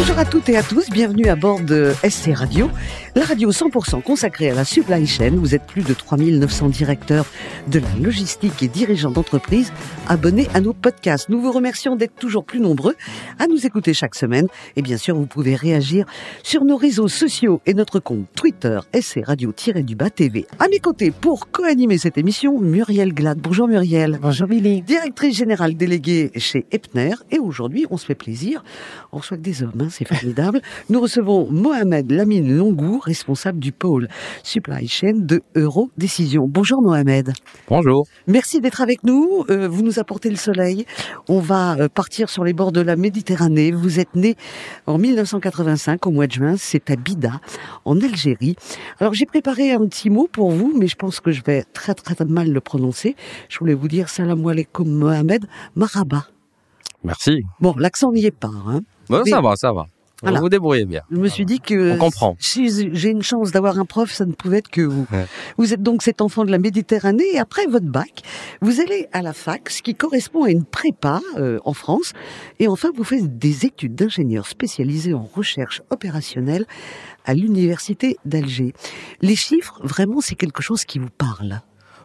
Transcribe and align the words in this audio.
Bonjour 0.00 0.18
à 0.18 0.24
toutes 0.24 0.48
et 0.48 0.56
à 0.56 0.62
tous, 0.62 0.88
bienvenue 0.88 1.26
à 1.26 1.36
bord 1.36 1.60
de 1.60 1.92
SC 2.08 2.32
Radio, 2.32 2.70
la 3.14 3.22
radio 3.22 3.50
100% 3.50 4.00
consacrée 4.02 4.48
à 4.48 4.54
la 4.54 4.64
supply 4.64 5.06
chain. 5.06 5.32
Vous 5.36 5.54
êtes 5.54 5.66
plus 5.66 5.82
de 5.82 5.92
3900 5.92 6.70
directeurs 6.70 7.26
de 7.68 7.80
la 7.80 7.94
logistique 8.00 8.62
et 8.62 8.68
dirigeants 8.68 9.10
d'entreprise 9.10 9.70
abonnés 10.08 10.48
à 10.54 10.62
nos 10.62 10.72
podcasts. 10.72 11.28
Nous 11.28 11.42
vous 11.42 11.52
remercions 11.52 11.96
d'être 11.96 12.14
toujours 12.14 12.44
plus 12.44 12.60
nombreux 12.60 12.96
à 13.38 13.46
nous 13.46 13.66
écouter 13.66 13.92
chaque 13.92 14.14
semaine. 14.14 14.46
Et 14.74 14.80
bien 14.80 14.96
sûr, 14.96 15.14
vous 15.14 15.26
pouvez 15.26 15.54
réagir 15.54 16.06
sur 16.42 16.64
nos 16.64 16.78
réseaux 16.78 17.08
sociaux 17.08 17.60
et 17.66 17.74
notre 17.74 18.00
compte 18.00 18.24
Twitter 18.34 18.80
SC 18.98 19.20
Radio-du-Bas 19.26 20.08
TV. 20.08 20.46
À 20.58 20.68
mes 20.68 20.78
côtés, 20.78 21.10
pour 21.10 21.50
co-animer 21.50 21.98
cette 21.98 22.16
émission, 22.16 22.58
Muriel 22.58 23.12
Glad. 23.12 23.38
Bonjour 23.38 23.68
Muriel. 23.68 24.18
Bonjour 24.22 24.48
Billy. 24.48 24.80
Directrice 24.80 25.36
générale 25.36 25.74
déléguée 25.74 26.30
chez 26.36 26.64
Epner. 26.72 27.16
Et 27.30 27.38
aujourd'hui, 27.38 27.86
on 27.90 27.98
se 27.98 28.06
fait 28.06 28.14
plaisir. 28.14 28.64
On 29.12 29.18
reçoit 29.18 29.36
que 29.36 29.42
des 29.42 29.62
hommes, 29.62 29.72
hein, 29.80 29.89
c'est 29.90 30.06
formidable. 30.06 30.60
Nous 30.88 31.00
recevons 31.00 31.50
Mohamed 31.50 32.10
Lamine 32.10 32.56
Longou, 32.56 32.98
responsable 33.00 33.58
du 33.58 33.72
pôle 33.72 34.08
supply 34.42 34.88
chain 34.88 35.12
de 35.14 35.42
Euro 35.56 35.90
Décision. 35.98 36.46
Bonjour 36.48 36.80
Mohamed. 36.82 37.32
Bonjour. 37.68 38.06
Merci 38.26 38.60
d'être 38.60 38.80
avec 38.80 39.04
nous. 39.04 39.44
Euh, 39.50 39.68
vous 39.68 39.82
nous 39.82 39.98
apportez 39.98 40.30
le 40.30 40.36
soleil. 40.36 40.86
On 41.28 41.40
va 41.40 41.76
euh, 41.76 41.88
partir 41.88 42.30
sur 42.30 42.44
les 42.44 42.52
bords 42.52 42.72
de 42.72 42.80
la 42.80 42.96
Méditerranée. 42.96 43.72
Vous 43.72 44.00
êtes 44.00 44.14
né 44.14 44.36
en 44.86 44.98
1985 44.98 46.06
au 46.06 46.10
mois 46.10 46.26
de 46.26 46.32
juin. 46.32 46.54
C'est 46.56 46.90
à 46.90 46.96
Bida, 46.96 47.40
en 47.84 48.00
Algérie. 48.00 48.56
Alors 49.00 49.14
j'ai 49.14 49.26
préparé 49.26 49.72
un 49.72 49.86
petit 49.86 50.10
mot 50.10 50.28
pour 50.30 50.50
vous, 50.50 50.72
mais 50.78 50.86
je 50.86 50.96
pense 50.96 51.20
que 51.20 51.32
je 51.32 51.42
vais 51.44 51.64
très 51.72 51.94
très 51.94 52.14
mal 52.24 52.50
le 52.50 52.60
prononcer. 52.60 53.16
Je 53.48 53.58
voulais 53.58 53.74
vous 53.74 53.88
dire 53.88 54.08
salam 54.08 54.46
alaikum 54.46 54.88
Mohamed 54.88 55.46
Maraba. 55.74 56.26
Merci. 57.02 57.42
Bon, 57.60 57.74
l'accent 57.78 58.12
n'y 58.12 58.26
est 58.26 58.30
pas. 58.30 58.50
Hein. 58.66 58.80
Bon, 59.10 59.24
ça 59.24 59.40
va, 59.40 59.56
ça 59.56 59.72
va. 59.72 59.86
Voilà. 60.22 60.36
Vous 60.38 60.44
vous 60.44 60.48
débrouillez 60.50 60.84
bien. 60.84 61.00
Je 61.10 61.16
me 61.16 61.28
suis 61.28 61.46
dit 61.46 61.60
que 61.60 61.94
On 61.94 61.96
comprend. 61.96 62.36
si 62.38 62.68
j'ai 62.94 63.08
une 63.08 63.22
chance 63.22 63.52
d'avoir 63.52 63.78
un 63.78 63.86
prof, 63.86 64.12
ça 64.12 64.26
ne 64.26 64.32
pouvait 64.32 64.58
être 64.58 64.68
que 64.68 64.82
vous. 64.82 65.06
Ouais. 65.10 65.24
Vous 65.56 65.72
êtes 65.72 65.82
donc 65.82 66.02
cet 66.02 66.20
enfant 66.20 66.44
de 66.44 66.50
la 66.50 66.58
Méditerranée 66.58 67.24
et 67.32 67.38
après 67.38 67.64
votre 67.66 67.86
bac, 67.86 68.20
vous 68.60 68.80
allez 68.82 69.08
à 69.12 69.22
la 69.22 69.32
fac, 69.32 69.70
ce 69.70 69.80
qui 69.80 69.94
correspond 69.94 70.44
à 70.44 70.50
une 70.50 70.66
prépa 70.66 71.22
euh, 71.38 71.58
en 71.64 71.72
France. 71.72 72.12
Et 72.58 72.68
enfin, 72.68 72.90
vous 72.94 73.02
faites 73.04 73.38
des 73.38 73.64
études 73.64 73.94
d'ingénieur 73.94 74.46
spécialisé 74.46 75.14
en 75.14 75.22
recherche 75.24 75.80
opérationnelle 75.88 76.66
à 77.24 77.32
l'université 77.32 78.18
d'Alger. 78.26 78.74
Les 79.22 79.36
chiffres, 79.36 79.80
vraiment, 79.82 80.20
c'est 80.20 80.34
quelque 80.34 80.60
chose 80.60 80.84
qui 80.84 80.98
vous 80.98 81.08
parle 81.16 81.62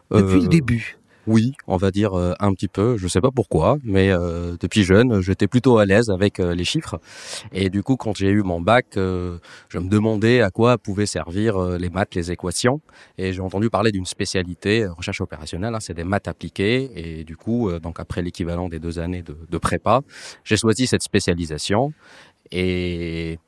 depuis 0.10 0.38
Euh, 0.38 0.42
le 0.44 0.48
début. 0.48 0.98
Oui, 1.28 1.54
on 1.66 1.78
va 1.78 1.90
dire 1.90 2.14
euh, 2.14 2.34
un 2.40 2.54
petit 2.54 2.68
peu. 2.68 2.98
Je 2.98 3.08
sais 3.08 3.20
pas 3.20 3.32
pourquoi, 3.32 3.78
mais 3.84 4.12
euh, 4.12 4.58
depuis 4.60 4.84
jeune, 4.84 5.22
j'étais 5.22 5.48
plutôt 5.48 5.80
à 5.80 5.86
l'aise 5.86 6.12
avec 6.12 6.40
euh, 6.40 6.54
les 6.54 6.64
chiffres. 6.66 7.00
Et 7.52 7.72
du 7.72 7.82
coup, 7.82 7.96
quand 7.98 8.16
j'ai 8.16 8.30
eu 8.30 8.44
mon 8.44 8.62
bac, 8.62 8.96
euh, 8.98 9.40
je 9.70 9.80
me 9.80 9.90
demandais 9.90 10.42
à 10.42 10.52
quoi 10.52 10.78
pouvaient 10.78 11.08
servir 11.08 11.60
les 11.80 11.90
maths, 11.90 12.14
les 12.14 12.32
équations. 12.32 12.80
Et 13.18 13.34
j'ai 13.34 13.42
entendu 13.42 13.72
parler 13.72 13.92
d'une 13.92 14.06
spécialité 14.06 14.86
recherche 14.86 15.20
opérationnelle. 15.22 15.74
hein, 15.74 15.80
c'est 15.80 15.96
des 15.96 16.04
maths 16.04 16.28
appliquées. 16.28 16.92
Et 16.96 17.24
du 17.24 17.36
coup, 17.38 17.72
donc 17.80 18.00
après 18.00 18.22
l'équivalent 18.22 18.70
des 18.70 18.80
deux 18.80 19.00
années 19.00 19.24
de, 19.24 19.36
de 19.50 19.58
prépa, 19.58 20.02
j'ai 20.44 20.58
choisi 20.58 20.86
cette 20.86 21.02
spécialisation. 21.04 21.92
Et 22.52 23.40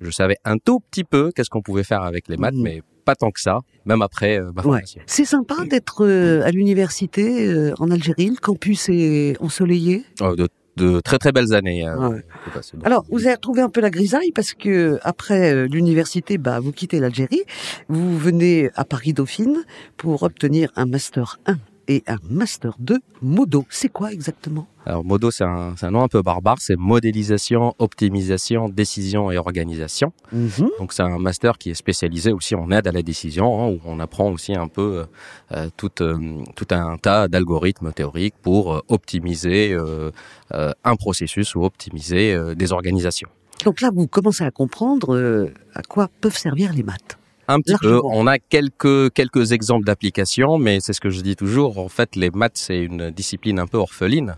je 0.00 0.10
savais 0.10 0.36
un 0.44 0.56
tout 0.58 0.80
petit 0.80 1.04
peu 1.04 1.30
qu'est-ce 1.34 1.50
qu'on 1.50 1.62
pouvait 1.62 1.84
faire 1.84 2.02
avec 2.02 2.28
les 2.28 2.36
maths, 2.36 2.54
Mhm. 2.54 2.62
mais 2.62 2.82
pas 3.04 3.14
tant 3.14 3.30
que 3.30 3.40
ça, 3.40 3.60
même 3.86 4.02
après 4.02 4.38
euh, 4.38 4.50
Ouais. 4.64 4.82
C'est 5.06 5.24
sympa 5.24 5.64
d'être 5.64 6.04
euh, 6.04 6.42
à 6.44 6.50
l'université 6.50 7.46
euh, 7.46 7.72
en 7.78 7.90
Algérie. 7.90 8.28
Le 8.30 8.36
campus 8.36 8.88
est 8.90 9.36
ensoleillé. 9.40 10.04
Euh, 10.20 10.36
de, 10.36 10.48
de 10.76 11.00
très 11.00 11.18
très 11.18 11.32
belles 11.32 11.54
années. 11.54 11.88
Ouais. 11.90 12.22
Donc, 12.54 12.84
Alors, 12.84 13.04
vous 13.10 13.26
avez 13.26 13.34
retrouvé 13.34 13.62
un 13.62 13.68
peu 13.70 13.80
la 13.80 13.90
grisaille 13.90 14.30
parce 14.32 14.52
que 14.54 14.98
après 15.02 15.66
l'université, 15.66 16.38
bah, 16.38 16.60
vous 16.60 16.70
quittez 16.70 17.00
l'Algérie, 17.00 17.42
vous 17.88 18.16
venez 18.18 18.70
à 18.76 18.84
Paris 18.84 19.12
Dauphine 19.14 19.64
pour 19.96 20.22
obtenir 20.22 20.70
un 20.76 20.86
master 20.86 21.38
1 21.46 21.56
et 21.88 22.04
un 22.06 22.18
master 22.30 22.74
2 22.78 22.98
Modo. 23.22 23.64
C'est 23.70 23.88
quoi 23.88 24.12
exactement? 24.12 24.68
Alors 24.86 25.04
Modo, 25.04 25.30
c'est 25.30 25.44
un, 25.44 25.74
un 25.80 25.90
nom 25.90 26.02
un 26.02 26.08
peu 26.08 26.22
barbare, 26.22 26.58
c'est 26.60 26.76
modélisation, 26.76 27.74
optimisation, 27.78 28.68
décision 28.68 29.30
et 29.30 29.38
organisation. 29.38 30.12
Mhm. 30.32 30.70
Donc 30.78 30.92
c'est 30.92 31.02
un 31.02 31.18
master 31.18 31.58
qui 31.58 31.70
est 31.70 31.74
spécialisé 31.74 32.32
aussi 32.32 32.54
en 32.54 32.70
aide 32.70 32.86
à 32.86 32.92
la 32.92 33.02
décision, 33.02 33.62
hein, 33.62 33.68
où 33.68 33.80
on 33.84 33.98
apprend 34.00 34.30
aussi 34.30 34.54
un 34.54 34.68
peu 34.68 35.06
euh, 35.52 35.68
tout, 35.76 35.90
euh, 36.00 36.42
tout 36.54 36.68
un 36.70 36.96
tas 36.98 37.28
d'algorithmes 37.28 37.92
théoriques 37.92 38.36
pour 38.40 38.74
euh, 38.74 38.80
optimiser 38.88 39.72
euh, 39.72 40.10
euh, 40.54 40.72
un 40.84 40.96
processus 40.96 41.54
ou 41.54 41.64
optimiser 41.64 42.34
euh, 42.34 42.54
des 42.54 42.72
organisations. 42.72 43.28
Donc 43.64 43.80
là, 43.80 43.90
vous 43.92 44.06
commencez 44.06 44.44
à 44.44 44.50
comprendre 44.50 45.16
euh, 45.16 45.52
à 45.74 45.82
quoi 45.82 46.08
peuvent 46.20 46.36
servir 46.36 46.72
les 46.72 46.82
maths. 46.82 47.17
Un 47.50 47.60
petit 47.60 47.76
peu. 47.80 48.00
On 48.04 48.26
a 48.26 48.38
quelques 48.38 49.10
quelques 49.14 49.52
exemples 49.52 49.86
d'applications, 49.86 50.58
mais 50.58 50.80
c'est 50.80 50.92
ce 50.92 51.00
que 51.00 51.08
je 51.08 51.22
dis 51.22 51.34
toujours. 51.34 51.78
En 51.78 51.88
fait, 51.88 52.14
les 52.14 52.30
maths 52.30 52.58
c'est 52.58 52.78
une 52.78 53.10
discipline 53.10 53.58
un 53.58 53.66
peu 53.66 53.78
orpheline. 53.78 54.36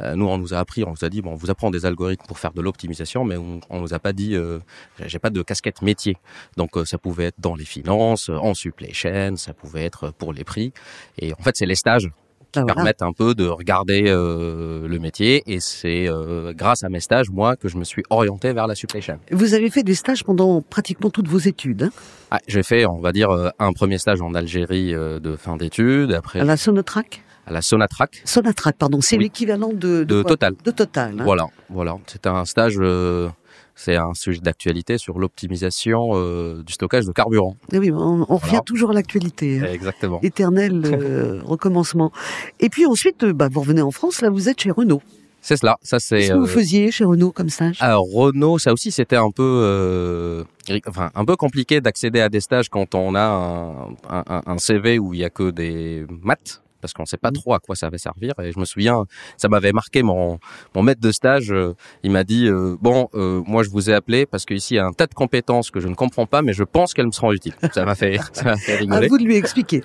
Euh, 0.00 0.14
nous, 0.14 0.26
on 0.26 0.38
nous 0.38 0.54
a 0.54 0.58
appris, 0.58 0.84
on 0.84 0.90
nous 0.90 1.04
a 1.04 1.08
dit 1.08 1.22
bon, 1.22 1.32
on 1.32 1.34
vous 1.34 1.50
apprend 1.50 1.72
des 1.72 1.86
algorithmes 1.86 2.24
pour 2.26 2.38
faire 2.38 2.52
de 2.52 2.60
l'optimisation, 2.60 3.24
mais 3.24 3.36
on, 3.36 3.60
on 3.68 3.80
nous 3.80 3.94
a 3.94 3.98
pas 3.98 4.12
dit, 4.12 4.36
euh, 4.36 4.60
j'ai 5.04 5.18
pas 5.18 5.30
de 5.30 5.42
casquette 5.42 5.82
métier. 5.82 6.16
Donc 6.56 6.76
euh, 6.76 6.84
ça 6.84 6.98
pouvait 6.98 7.24
être 7.24 7.40
dans 7.40 7.56
les 7.56 7.64
finances, 7.64 8.28
en 8.28 8.54
supply 8.54 8.94
chain, 8.94 9.34
ça 9.36 9.54
pouvait 9.54 9.84
être 9.84 10.12
pour 10.12 10.32
les 10.32 10.44
prix. 10.44 10.72
Et 11.18 11.32
en 11.32 11.42
fait, 11.42 11.56
c'est 11.56 11.66
les 11.66 11.74
stages 11.74 12.10
qui 12.52 12.58
Ah, 12.58 12.62
voilà. 12.62 12.74
permettent 12.74 13.02
un 13.02 13.12
peu 13.12 13.34
de 13.34 13.46
regarder 13.46 14.04
euh, 14.06 14.86
le 14.86 14.98
métier. 14.98 15.42
Et 15.46 15.58
c'est 15.60 16.08
euh, 16.08 16.52
grâce 16.54 16.84
à 16.84 16.88
mes 16.88 17.00
stages, 17.00 17.30
moi, 17.30 17.56
que 17.56 17.68
je 17.68 17.76
me 17.76 17.84
suis 17.84 18.02
orienté 18.10 18.52
vers 18.52 18.66
la 18.66 18.74
supply 18.74 19.00
chain. 19.02 19.18
Vous 19.30 19.54
avez 19.54 19.70
fait 19.70 19.82
des 19.82 19.94
stages 19.94 20.22
pendant 20.24 20.60
pratiquement 20.62 21.10
toutes 21.10 21.28
vos 21.28 21.38
études, 21.38 21.84
hein, 21.84 21.90
Ah, 22.30 22.38
j'ai 22.46 22.62
fait, 22.62 22.86
on 22.86 23.00
va 23.00 23.12
dire, 23.12 23.30
euh, 23.30 23.48
un 23.58 23.72
premier 23.72 23.98
stage 23.98 24.20
en 24.20 24.34
Algérie 24.34 24.92
de 24.92 25.36
fin 25.36 25.56
d'études, 25.56 26.12
après 26.12 26.40
à 26.40 26.44
la 26.44 26.56
Sonotrac? 26.56 27.22
À 27.46 27.52
la 27.52 27.62
Sonatrach 27.62 28.22
Sonatrach, 28.24 28.74
pardon, 28.78 29.00
c'est 29.00 29.16
Oui. 29.16 29.24
l'équivalent 29.24 29.72
de, 29.72 30.04
Total. 30.04 30.54
De 30.64 30.70
Total. 30.70 31.16
hein. 31.20 31.24
Voilà, 31.24 31.46
voilà. 31.70 31.96
C'était 32.06 32.28
un 32.28 32.44
stage, 32.44 32.76
euh, 32.78 33.28
c'est 33.74 33.96
un 33.96 34.14
sujet 34.14 34.40
d'actualité 34.40 34.96
sur 34.98 35.18
l'optimisation 35.18 36.10
euh, 36.14 36.62
du 36.62 36.72
stockage 36.72 37.04
de 37.06 37.12
carburant. 37.12 37.56
Eh 37.72 37.78
oui, 37.78 37.90
on, 37.90 38.24
on 38.28 38.36
revient 38.36 38.50
Voilà. 38.50 38.60
toujours 38.62 38.90
à 38.90 38.94
l'actualité. 38.94 39.60
hein. 39.60 39.66
Exactement. 39.72 40.20
Éternel 40.22 40.82
euh, 40.84 41.40
recommencement. 41.44 42.12
Et 42.60 42.68
puis 42.68 42.86
ensuite, 42.86 43.24
bah, 43.24 43.48
vous 43.50 43.60
revenez 43.60 43.82
en 43.82 43.90
France, 43.90 44.20
là 44.20 44.30
vous 44.30 44.48
êtes 44.48 44.60
chez 44.60 44.70
Renault. 44.70 45.02
C'est 45.44 45.56
cela. 45.56 45.76
Ça 45.82 45.98
c'est. 45.98 46.18
Qu'est-ce 46.18 46.32
que 46.34 46.38
vous 46.38 46.46
faisiez 46.46 46.92
chez 46.92 47.02
Renault 47.04 47.32
comme 47.32 47.48
stage? 47.48 47.78
Alors 47.80 48.04
Renault, 48.08 48.60
ça 48.60 48.72
aussi 48.72 48.92
c'était 48.92 49.16
un 49.16 49.32
peu, 49.32 49.42
euh, 49.42 50.44
enfin 50.86 51.10
un 51.16 51.24
peu 51.24 51.34
compliqué 51.34 51.80
d'accéder 51.80 52.20
à 52.20 52.28
des 52.28 52.38
stages 52.40 52.68
quand 52.68 52.94
on 52.94 53.16
a 53.16 53.20
un, 53.24 53.88
un, 54.08 54.42
un 54.46 54.58
CV 54.58 55.00
où 55.00 55.12
il 55.14 55.18
y 55.20 55.24
a 55.24 55.30
que 55.30 55.50
des 55.50 56.06
maths. 56.22 56.61
Parce 56.82 56.92
qu'on 56.92 57.06
sait 57.06 57.16
pas 57.16 57.28
Mhm. 57.30 57.34
trop 57.36 57.54
à 57.54 57.60
quoi 57.60 57.76
ça 57.76 57.88
va 57.88 57.96
servir. 57.96 58.34
Et 58.42 58.52
je 58.52 58.58
me 58.58 58.64
souviens, 58.66 59.04
ça 59.38 59.48
m'avait 59.48 59.72
marqué 59.72 60.02
mon, 60.02 60.38
mon 60.74 60.82
maître 60.82 61.00
de 61.00 61.12
stage. 61.12 61.50
euh, 61.52 61.74
il 62.02 62.10
m'a 62.10 62.24
dit 62.24 62.48
euh, 62.48 62.76
bon, 62.82 63.08
euh, 63.14 63.40
moi 63.46 63.62
je 63.62 63.70
vous 63.70 63.88
ai 63.88 63.94
appelé 63.94 64.26
parce 64.26 64.44
qu'ici 64.44 64.74
il 64.74 64.76
y 64.78 64.80
a 64.80 64.84
un 64.86 64.92
tas 64.92 65.06
de 65.06 65.14
compétences 65.14 65.70
que 65.70 65.80
je 65.80 65.88
ne 65.88 65.94
comprends 65.94 66.26
pas, 66.26 66.42
mais 66.42 66.52
je 66.52 66.64
pense 66.64 66.92
qu'elles 66.92 67.06
me 67.06 67.12
seront 67.12 67.32
utiles. 67.32 67.54
Ça 67.72 67.84
m'a 67.84 67.94
fait, 67.94 68.18
ça 68.32 68.56
À 68.90 69.00
vous 69.08 69.16
de 69.18 69.24
lui 69.24 69.36
expliquer 69.36 69.82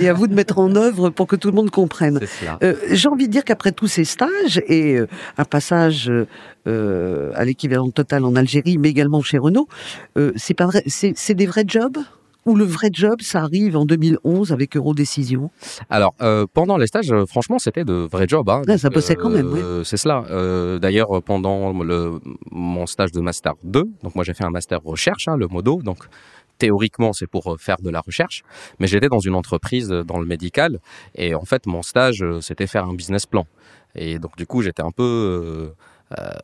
et 0.00 0.08
à 0.08 0.14
vous 0.14 0.26
de 0.26 0.34
mettre 0.34 0.58
en 0.58 0.74
œuvre 0.74 1.10
pour 1.10 1.26
que 1.26 1.36
tout 1.36 1.48
le 1.48 1.54
monde 1.54 1.70
comprenne. 1.70 2.18
J'ai 2.90 3.08
envie 3.08 3.26
de 3.28 3.32
dire 3.32 3.44
qu'après 3.44 3.72
tous 3.72 3.86
ces 3.88 4.04
stages 4.04 4.62
et 4.66 4.98
un 5.36 5.44
passage 5.44 6.10
à 6.66 7.44
l'équivalent 7.44 7.90
total 7.90 8.24
en 8.24 8.34
Algérie, 8.36 8.78
mais 8.78 8.88
également 8.88 9.20
chez 9.22 9.38
Renault, 9.38 9.68
c'est 10.36 10.54
pas 10.54 10.66
vrai, 10.66 10.82
c'est 10.86 11.34
des 11.34 11.46
vrais 11.46 11.64
jobs? 11.66 11.98
Ou 12.48 12.56
le 12.56 12.64
vrai 12.64 12.88
job, 12.92 13.20
ça 13.20 13.42
arrive 13.42 13.76
en 13.76 13.84
2011 13.84 14.52
avec 14.52 14.76
Eurodécision. 14.76 15.50
Alors, 15.90 16.14
euh, 16.22 16.46
pendant 16.52 16.76
les 16.76 16.86
stages, 16.86 17.12
euh, 17.12 17.26
franchement, 17.26 17.58
c'était 17.58 17.84
de 17.84 17.92
vrais 18.10 18.26
jobs. 18.26 18.48
Hein. 18.48 18.62
Ouais, 18.66 18.78
ça 18.78 18.88
Donc, 18.88 18.94
bossait 18.96 19.16
quand 19.16 19.30
même, 19.30 19.52
oui. 19.52 19.60
euh, 19.62 19.84
C'est 19.84 19.96
cela. 19.96 20.24
D'ailleurs, 20.80 21.22
pendant 21.22 21.72
le, 21.82 22.20
mon 22.50 22.86
stage 22.86 23.12
de 23.12 23.20
master 23.20 23.54
2, 23.64 23.84
donc 24.02 24.14
moi 24.14 24.24
j'ai 24.24 24.34
fait 24.34 24.44
un 24.44 24.50
master 24.50 24.80
recherche, 24.82 25.28
hein, 25.28 25.36
le 25.36 25.46
modo, 25.48 25.80
donc 25.82 25.98
théoriquement 26.58 27.12
c'est 27.12 27.26
pour 27.26 27.56
faire 27.60 27.76
de 27.80 27.90
la 27.90 28.00
recherche, 28.00 28.42
mais 28.80 28.86
j'étais 28.86 29.08
dans 29.08 29.20
une 29.20 29.34
entreprise 29.34 29.88
dans 29.88 30.18
le 30.18 30.26
médical, 30.26 30.80
et 31.14 31.34
en 31.34 31.44
fait 31.44 31.66
mon 31.66 31.82
stage 31.82 32.24
c'était 32.40 32.66
faire 32.66 32.84
un 32.84 32.94
business 32.94 33.26
plan. 33.26 33.46
Et 33.94 34.18
donc 34.18 34.36
du 34.36 34.46
coup 34.46 34.62
j'étais 34.62 34.82
un 34.82 34.90
peu 34.90 35.72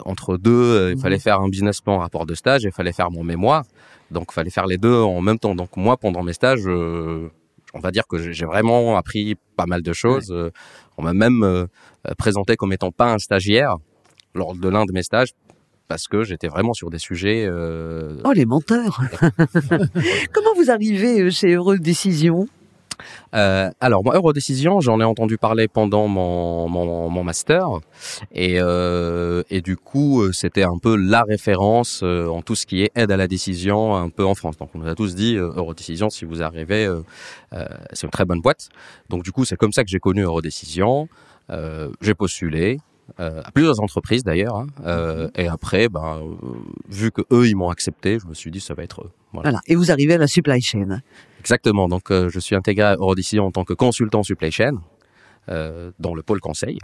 entre 0.05 0.37
deux, 0.37 0.50
euh, 0.52 0.90
il 0.90 0.96
Mhm. 0.96 1.00
fallait 1.02 1.19
faire 1.19 1.40
un 1.40 1.49
business 1.49 1.81
plan 1.81 1.99
rapport 1.99 2.26
de 2.26 2.34
stage, 2.34 2.64
et 2.64 2.69
il 2.69 2.72
fallait 2.72 2.93
faire 2.93 3.11
mon 3.11 3.25
mémoire, 3.25 3.64
donc 4.11 4.26
il 4.31 4.34
fallait 4.34 4.50
faire 4.50 4.66
les 4.66 4.76
deux 4.78 4.94
en 4.94 5.20
même 5.22 5.38
temps. 5.38 5.55
Donc 5.55 5.76
moi 5.76 5.96
pendant 5.96 6.22
mes 6.22 6.32
stages, 6.34 6.66
euh, 6.66 7.28
on 7.72 7.81
va 7.81 7.90
dire 7.90 8.06
que 8.06 8.19
j'ai 8.32 8.44
vraiment 8.46 8.96
appris 8.96 9.37
pas 9.56 9.66
mal 9.66 9.82
de 9.82 9.93
choses. 9.93 10.31
Euh, 10.31 10.50
On 10.96 11.02
m'a 11.02 11.12
même 11.12 11.43
euh, 11.43 11.66
euh, 12.08 12.12
présenté 12.16 12.55
comme 12.56 12.72
étant 12.72 12.93
pas 12.93 13.12
un 13.12 13.19
stagiaire 13.19 13.75
lors 14.34 14.55
de 14.55 14.69
l'un 14.69 14.84
de 14.84 14.93
mes 14.93 15.02
stages 15.02 15.31
parce 15.88 16.06
que 16.06 16.22
j'étais 16.22 16.46
vraiment 16.49 16.72
sur 16.72 16.88
des 16.88 16.99
sujets. 17.00 17.44
Euh... 17.49 18.17
Oh 18.25 18.32
les 18.32 18.46
menteurs 18.46 19.00
Comment 20.32 20.55
vous 20.56 20.70
arrivez 20.70 21.31
chez 21.31 21.55
Heureux 21.55 21.78
Décision 21.78 22.46
euh, 23.35 23.70
alors, 23.81 24.02
Eurodécision, 24.12 24.81
j'en 24.81 25.00
ai 25.00 25.05
entendu 25.05 25.38
parler 25.38 25.69
pendant 25.69 26.08
mon, 26.08 26.69
mon, 26.69 27.25
master. 27.25 27.69
Et, 28.32 28.56
euh, 28.58 29.43
et 29.50 29.61
du 29.61 29.76
coup, 29.76 30.23
euh, 30.23 30.32
c'était 30.32 30.62
un 30.62 30.79
peu 30.79 30.96
la 30.96 31.23
référence 31.23 32.02
en 32.02 32.43
tout 32.43 32.55
ce 32.55 32.67
qui 32.67 32.82
est 32.82 32.91
aide 32.94 33.11
à 33.11 33.17
la 33.17 33.29
décision 33.29 33.96
un 33.96 34.11
peu 34.11 34.25
en 34.25 34.35
France. 34.35 34.56
Donc, 34.56 34.70
on 34.75 34.79
nous 34.79 34.88
a 34.88 34.94
tous 34.94 35.14
dit, 35.14 35.37
Eurodécision, 35.37 36.11
si 36.11 36.25
vous 36.25 36.43
arrivez, 36.43 36.88
c'est 37.93 38.05
une 38.05 38.11
très 38.11 38.25
bonne 38.25 38.41
boîte. 38.41 38.69
Donc, 39.08 39.23
du 39.23 39.32
coup, 39.32 39.44
c'est 39.44 39.56
comme 39.56 39.73
ça 39.73 39.82
que 39.82 39.91
j'ai 39.91 40.00
connu 40.00 40.23
Eurodécision. 40.23 41.08
j'ai 42.00 42.14
postulé. 42.14 42.79
À 43.18 43.50
plusieurs 43.52 43.80
entreprises 43.80 44.24
d'ailleurs, 44.24 44.56
hein, 44.56 44.66
euh, 44.86 45.28
et 45.36 45.46
après, 45.46 45.88
ben, 45.88 46.22
vu 46.88 47.10
que 47.10 47.22
eux 47.32 47.46
ils 47.46 47.54
m'ont 47.54 47.68
accepté, 47.68 48.18
je 48.18 48.26
me 48.26 48.34
suis 48.34 48.50
dit 48.50 48.60
ça 48.60 48.74
va 48.74 48.82
être 48.82 49.02
eux. 49.02 49.10
Voilà. 49.32 49.50
voilà. 49.50 49.60
Et 49.66 49.74
vous 49.74 49.90
arrivez 49.90 50.14
à 50.14 50.18
la 50.18 50.26
supply 50.26 50.60
chain. 50.60 51.00
Exactement. 51.40 51.88
Donc, 51.88 52.10
euh, 52.10 52.30
je 52.30 52.40
suis 52.40 52.56
intégré 52.56 52.86
à 52.86 52.94
Eurodécision 52.94 53.44
en 53.44 53.50
tant 53.50 53.64
que 53.64 53.74
consultant 53.74 54.22
supply 54.22 54.50
chain 54.50 54.78
euh, 55.50 55.90
dans 55.98 56.14
le 56.14 56.22
pôle 56.22 56.40
conseil. 56.40 56.78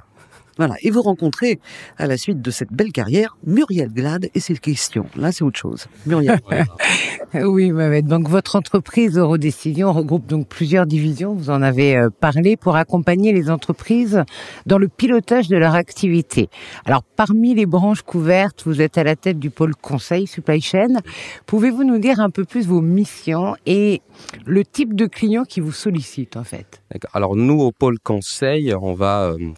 Voilà. 0.61 0.75
Et 0.83 0.91
vous 0.91 1.01
rencontrez, 1.01 1.59
à 1.97 2.07
la 2.07 2.19
suite 2.19 2.43
de 2.43 2.51
cette 2.51 2.71
belle 2.71 2.93
carrière, 2.93 3.39
Muriel 3.47 3.89
Glad 3.89 4.29
et 4.35 4.41
ses 4.41 4.59
questions. 4.59 5.07
Là, 5.17 5.33
c'est 5.33 5.43
autre 5.43 5.59
chose. 5.59 5.87
Muriel. 6.05 6.39
oui, 7.35 7.73
Mohamed. 7.73 8.07
Donc, 8.07 8.29
votre 8.29 8.57
entreprise 8.57 9.17
Eurodécision 9.17 9.91
regroupe 9.91 10.27
donc 10.27 10.49
plusieurs 10.49 10.85
divisions. 10.85 11.33
Vous 11.33 11.49
en 11.49 11.63
avez 11.63 11.97
euh, 11.97 12.11
parlé 12.11 12.59
pour 12.59 12.77
accompagner 12.77 13.33
les 13.33 13.49
entreprises 13.51 14.23
dans 14.67 14.77
le 14.77 14.89
pilotage 14.89 15.49
de 15.49 15.57
leur 15.57 15.75
activité. 15.75 16.51
Alors, 16.85 17.05
parmi 17.05 17.55
les 17.55 17.65
branches 17.65 18.03
couvertes, 18.03 18.65
vous 18.67 18.83
êtes 18.83 18.99
à 18.99 19.03
la 19.03 19.17
tête 19.17 19.39
du 19.39 19.49
pôle 19.49 19.75
conseil 19.75 20.27
supply 20.27 20.61
chain. 20.61 20.99
Pouvez-vous 21.47 21.85
nous 21.85 21.97
dire 21.97 22.21
un 22.21 22.29
peu 22.29 22.45
plus 22.45 22.67
vos 22.67 22.83
missions 22.83 23.57
et 23.65 24.03
le 24.45 24.63
type 24.63 24.95
de 24.95 25.07
clients 25.07 25.45
qui 25.45 25.61
vous 25.61 25.73
sollicitent, 25.73 26.37
en 26.37 26.45
fait? 26.45 26.83
D'accord. 26.93 27.11
Alors, 27.15 27.35
nous, 27.35 27.63
au 27.63 27.73
pôle 27.73 27.99
conseil, 27.99 28.75
on 28.75 28.93
va, 28.93 29.31
euh 29.31 29.55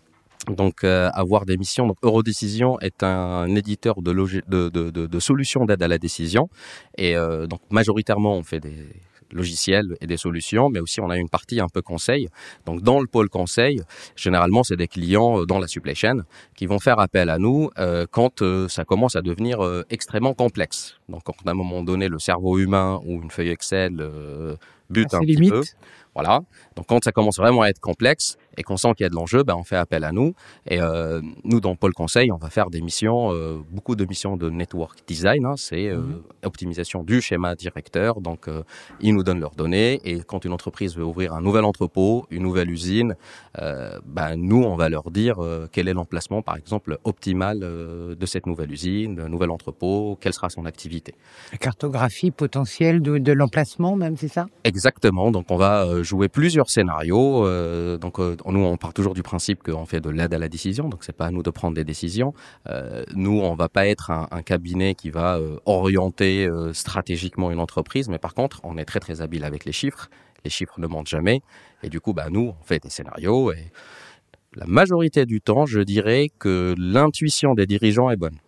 donc 0.49 0.85
euh, 0.85 1.11
avoir 1.15 1.45
des 1.45 1.57
missions. 1.57 1.87
Donc 1.87 1.99
Eurodécision 2.03 2.79
est 2.81 3.03
un 3.03 3.55
éditeur 3.55 4.03
de, 4.03 4.13
de, 4.13 4.69
de, 4.69 4.91
de, 4.91 5.21
solutions 5.21 5.65
d'aide 5.65 5.83
à 5.83 5.89
la 5.89 5.99
décision 5.99 6.49
et 6.99 7.17
euh, 7.17 7.47
donc 7.47 7.61
majoritairement 7.71 8.35
on 8.35 8.43
fait 8.43 8.61
des 8.61 8.89
logiciels 9.33 9.97
et 10.01 10.07
des 10.07 10.17
solutions, 10.17 10.69
mais 10.69 10.81
aussi 10.81 11.01
on 11.01 11.11
a 11.11 11.17
une 11.17 11.29
partie 11.29 11.61
un 11.61 11.69
peu 11.69 11.83
conseil. 11.83 12.29
Donc 12.67 12.83
dans 12.83 13.01
le 13.01 13.07
pôle 13.07 13.29
conseil, 13.29 13.83
généralement 14.17 14.63
c'est 14.63 14.77
des 14.77 14.89
clients 14.89 15.41
euh, 15.41 15.47
dans 15.47 15.59
la 15.59 15.67
supply 15.67 15.95
chain 15.95 16.23
qui 16.55 16.67
vont 16.67 16.79
faire 16.79 16.99
appel 16.99 17.31
à 17.31 17.39
nous 17.39 17.71
euh, 17.79 18.07
quand 18.11 18.43
euh, 18.43 18.69
ça 18.69 18.85
commence 18.85 19.17
à 19.17 19.23
devenir 19.23 19.65
euh, 19.65 19.85
extrêmement 19.91 20.35
complexe. 20.35 20.97
Donc 21.09 21.23
quand 21.25 21.35
à 21.47 21.51
un 21.51 21.55
moment 21.55 21.83
donné 21.83 22.09
le 22.09 22.19
cerveau 22.19 22.59
humain 22.59 23.01
ou 23.05 23.23
une 23.23 23.31
feuille 23.31 23.51
Excel 23.51 23.97
bute 24.93 25.15
un 25.15 25.21
petit 25.21 25.35
limite. 25.35 25.51
peu. 25.53 25.63
Voilà. 26.15 26.41
Donc 26.77 26.87
quand 26.89 27.03
ça 27.03 27.11
commence 27.11 27.39
vraiment 27.39 27.63
à 27.63 27.69
être 27.69 27.81
complexe 27.81 28.37
et 28.59 28.63
qu'on 28.63 28.77
sent 28.77 28.93
qu'il 28.95 29.05
y 29.05 29.07
a 29.07 29.09
de 29.09 29.15
l'enjeu, 29.15 29.45
ben, 29.45 29.55
on 29.57 29.65
fait 29.65 29.77
appel 29.77 30.05
à 30.05 30.13
nous. 30.13 30.35
Et 30.69 30.79
euh, 30.79 31.23
nous, 31.45 31.59
dans 31.59 31.75
Pôle 31.75 31.95
Conseil, 31.95 32.31
on 32.31 32.37
va 32.37 32.51
faire 32.51 32.69
des 32.69 32.83
missions, 32.83 33.33
euh, 33.33 33.57
beaucoup 33.71 33.97
de 33.97 34.05
missions 34.05 34.37
de 34.37 34.51
network 34.51 34.99
design. 35.07 35.47
Hein, 35.47 35.55
c'est 35.57 35.89
euh, 35.89 35.97
Mhm. 35.97 36.23
optimisation 36.45 37.03
du 37.03 37.23
schéma 37.23 37.55
directeur. 37.55 38.21
Donc 38.21 38.47
euh, 38.49 38.63
ils 39.01 39.15
nous 39.15 39.23
donnent 39.23 39.41
leurs 39.41 39.55
données 39.55 40.01
et 40.05 40.21
quand 40.21 40.45
une 40.45 40.53
entreprise 40.53 40.97
veut 40.99 41.05
ouvrir 41.05 41.33
un 41.33 41.41
nouvel 41.41 41.65
entrepôt, 41.65 42.27
une 42.31 42.43
nouvelle 42.43 42.71
usine, 42.71 43.15
ben, 43.59 44.37
nous, 44.37 44.63
on 44.63 44.77
va 44.77 44.89
leur 44.91 45.11
dire 45.11 45.37
quel 45.73 45.89
est 45.89 45.95
l'emplacement, 45.95 46.43
par 46.43 46.57
exemple, 46.57 46.99
optimal 47.05 47.61
de 47.61 48.27
cette 48.27 48.47
nouvelle 48.47 48.71
usine, 48.71 49.15
d'un 49.15 49.29
nouvel 49.29 49.51
entrepôt, 49.51 50.19
quelle 50.21 50.33
sera 50.35 50.51
son 50.51 50.67
activité. 50.67 51.15
La 51.53 51.59
cartographie 51.59 52.31
potentielle 52.31 53.01
de, 53.03 53.19
de 53.19 53.33
l'emplacement, 53.33 53.97
même, 53.97 54.17
c'est 54.17 54.29
ça? 54.29 54.47
Exactement. 54.65 54.82
Donc, 55.31 55.47
on 55.51 55.57
va 55.57 55.85
euh, 55.85 56.03
jouer 56.03 56.29
plusieurs 56.29 56.69
scénarios. 56.69 57.47
Euh, 57.47 57.99
donc, 57.99 58.19
euh, 58.19 58.37
nous, 58.47 58.65
on 58.65 58.77
part 58.77 58.93
toujours 58.93 59.15
du 59.15 59.23
principe 59.23 59.63
qu'on 59.63 59.87
fait 59.87 60.01
de 60.01 60.11
l'aide 60.11 60.35
à 60.35 60.39
la 60.39 60.49
décision. 60.49 60.89
Donc, 60.89 61.05
c'est 61.05 61.17
pas 61.17 61.27
à 61.27 61.31
nous 61.31 61.43
de 61.43 61.51
prendre 61.51 61.75
des 61.75 61.85
décisions. 61.85 62.35
Nous, 63.15 63.41
on 63.41 63.55
va 63.55 63.69
pas 63.69 63.87
être 63.87 64.11
un, 64.11 64.43
cabinet 64.43 64.95
qui 64.95 65.11
va 65.11 65.39
orienter 65.67 66.49
stratégiquement 66.73 67.51
une 67.51 67.61
entreprise, 67.61 68.09
mais 68.09 68.19
par 68.19 68.35
contre, 68.35 68.61
on 68.65 68.77
est 68.77 68.85
très 68.85 69.01
très 69.01 69.21
habile 69.21 69.45
avec 69.45 69.65
les 69.65 69.73
chiffres. 69.73 70.09
Les 70.45 70.51
chiffres 70.51 70.81
ne 70.81 70.87
mentent 70.87 71.09
jamais. 71.09 71.43
Et 71.83 71.89
du 71.89 72.01
coup, 72.01 72.13
bah, 72.13 72.27
nous, 72.31 72.55
on 72.61 72.65
fait 72.65 72.83
des 72.83 72.91
scénarios. 72.91 73.53
Et 73.53 73.71
la 74.55 74.67
majorité 74.67 75.27
du 75.27 75.41
temps, 75.41 75.67
je 75.67 75.81
dirais 75.81 76.31
que 76.39 76.75
l'intuition 76.77 77.55
des 77.55 77.67
dirigeants 77.67 78.11
est 78.11 78.17
bonne. 78.17 78.39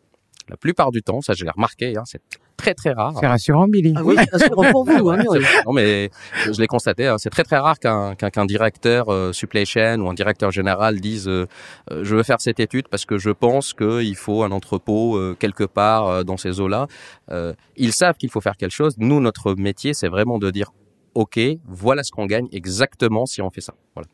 La 0.48 0.56
plupart 0.56 0.90
du 0.90 1.02
temps, 1.02 1.20
ça 1.20 1.32
je 1.32 1.44
l'ai 1.44 1.50
remarqué, 1.50 1.96
hein, 1.96 2.02
c'est 2.04 2.20
très 2.56 2.74
très 2.74 2.92
rare. 2.92 3.14
C'est 3.20 3.26
rassurant, 3.26 3.68
Billy. 3.68 3.94
Ah 3.96 4.02
oui, 4.04 4.16
c'est 4.36 4.50
pour 4.50 4.64
vous. 4.84 5.10
Hein, 5.10 5.18
non 5.66 5.72
mais 5.72 6.10
je, 6.44 6.60
l'ai 6.60 6.66
constaté, 6.66 7.06
hein, 7.06 7.16
c'est 7.18 7.30
très 7.30 7.44
très 7.44 7.58
rare 7.58 7.78
qu'un 7.78 8.14
qu'un 8.14 8.30
qu'un 8.30 8.46
directeur 8.46 9.12
euh, 9.12 9.32
supply 9.32 9.66
chain 9.66 10.00
ou 10.00 10.08
un 10.08 10.14
directeur 10.14 10.50
général 10.50 11.00
dise 11.00 11.28
euh, 11.28 11.46
euh, 11.90 12.04
je 12.04 12.16
veux 12.16 12.22
faire 12.22 12.40
cette 12.40 12.60
étude 12.60 12.88
parce 12.88 13.04
que 13.04 13.18
je 13.18 13.30
pense 13.30 13.74
qu'il 13.74 14.16
faut 14.16 14.42
un 14.42 14.52
entrepôt 14.52 15.16
euh, 15.16 15.36
quelque 15.38 15.64
part 15.64 16.06
euh, 16.06 16.22
dans 16.22 16.36
ces 16.36 16.60
eaux-là. 16.60 16.86
Euh, 17.30 17.52
ils 17.76 17.92
savent 17.92 18.16
qu'il 18.16 18.30
faut 18.30 18.40
faire 18.40 18.56
quelque 18.56 18.72
chose. 18.72 18.94
Nous, 18.98 19.20
notre 19.20 19.54
métier, 19.54 19.94
c'est 19.94 20.08
vraiment 20.08 20.38
de 20.38 20.50
dire 20.50 20.72
ok, 21.14 21.38
voilà 21.66 22.02
ce 22.02 22.10
qu'on 22.10 22.26
gagne 22.26 22.48
exactement 22.52 23.26
si 23.26 23.40
on 23.40 23.50
fait 23.50 23.60
ça. 23.60 23.74
Voilà. 23.94 24.08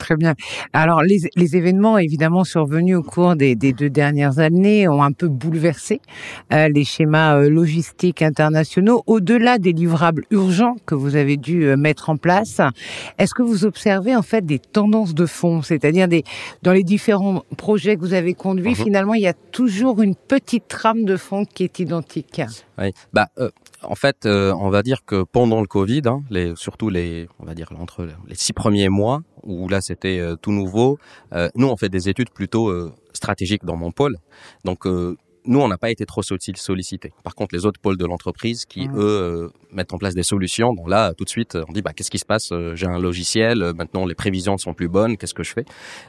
Très 0.00 0.16
bien. 0.16 0.34
Alors, 0.72 1.02
les, 1.02 1.18
les 1.36 1.56
événements 1.56 1.98
évidemment 1.98 2.42
survenus 2.42 2.96
au 2.96 3.02
cours 3.02 3.36
des, 3.36 3.54
des 3.54 3.74
deux 3.74 3.90
dernières 3.90 4.38
années 4.38 4.88
ont 4.88 5.02
un 5.02 5.12
peu 5.12 5.28
bouleversé 5.28 6.00
euh, 6.54 6.68
les 6.74 6.84
schémas 6.84 7.36
euh, 7.36 7.50
logistiques 7.50 8.22
internationaux. 8.22 9.02
Au-delà 9.06 9.58
des 9.58 9.72
livrables 9.72 10.24
urgents 10.30 10.76
que 10.86 10.94
vous 10.94 11.16
avez 11.16 11.36
dû 11.36 11.64
euh, 11.64 11.76
mettre 11.76 12.08
en 12.08 12.16
place, 12.16 12.62
est-ce 13.18 13.34
que 13.34 13.42
vous 13.42 13.66
observez 13.66 14.16
en 14.16 14.22
fait 14.22 14.44
des 14.44 14.58
tendances 14.58 15.14
de 15.14 15.26
fond, 15.26 15.60
c'est-à-dire 15.60 16.08
des 16.08 16.24
dans 16.62 16.72
les 16.72 16.82
différents 16.82 17.42
projets 17.58 17.96
que 17.96 18.00
vous 18.00 18.14
avez 18.14 18.32
conduits, 18.32 18.70
Mhm. 18.70 18.74
finalement, 18.86 19.14
il 19.14 19.22
y 19.22 19.26
a 19.28 19.34
toujours 19.52 20.00
une 20.00 20.14
petite 20.16 20.66
trame 20.66 21.04
de 21.04 21.16
fond 21.18 21.44
qui 21.44 21.62
est 21.64 21.78
identique. 21.78 22.40
Oui. 22.80 22.92
Bah, 23.12 23.28
euh, 23.38 23.50
en 23.82 23.94
fait, 23.94 24.26
euh, 24.26 24.52
on 24.58 24.70
va 24.70 24.82
dire 24.82 25.04
que 25.04 25.22
pendant 25.22 25.60
le 25.60 25.66
Covid, 25.66 26.02
hein, 26.06 26.22
les, 26.30 26.54
surtout 26.56 26.88
les, 26.88 27.28
on 27.38 27.44
va 27.44 27.54
dire 27.54 27.70
entre 27.78 28.08
les 28.26 28.34
six 28.34 28.52
premiers 28.52 28.88
mois 28.88 29.20
où 29.42 29.68
là 29.68 29.80
c'était 29.80 30.18
euh, 30.18 30.36
tout 30.36 30.52
nouveau, 30.52 30.98
nous 31.54 31.68
on 31.68 31.76
fait 31.76 31.88
des 31.88 32.08
études 32.08 32.30
plutôt 32.30 32.90
stratégiques 33.12 33.64
dans 33.64 33.76
mon 33.76 33.90
pôle. 33.90 34.16
Donc 34.64 34.84
nous 34.86 35.60
on 35.60 35.68
n'a 35.68 35.78
pas 35.78 35.90
été 35.90 36.04
trop 36.04 36.22
solli- 36.22 36.56
sollicités. 36.56 37.12
Par 37.24 37.34
contre, 37.34 37.54
les 37.54 37.64
autres 37.64 37.80
pôles 37.80 37.96
de 37.96 38.04
l'entreprise 38.04 38.64
qui 38.66 38.88
Mhm. 38.88 38.98
eux 38.98 39.50
mettent 39.72 39.92
en 39.94 39.98
place 39.98 40.14
des 40.14 40.22
solutions, 40.22 40.74
donc 40.74 40.88
là 40.90 41.14
tout 41.14 41.24
de 41.24 41.30
suite 41.30 41.56
on 41.68 41.72
dit 41.72 41.80
bah 41.82 41.92
qu'est-ce 41.94 42.10
qui 42.10 42.18
se 42.18 42.26
passe 42.26 42.52
J'ai 42.74 42.86
un 42.86 42.98
logiciel, 42.98 43.72
maintenant 43.74 44.04
les 44.04 44.14
prévisions 44.14 44.58
sont 44.58 44.74
plus 44.74 44.88
bonnes, 44.88 45.16
qu'est-ce 45.16 45.34
que 45.34 45.42
je 45.42 45.52
fais? 45.52 45.64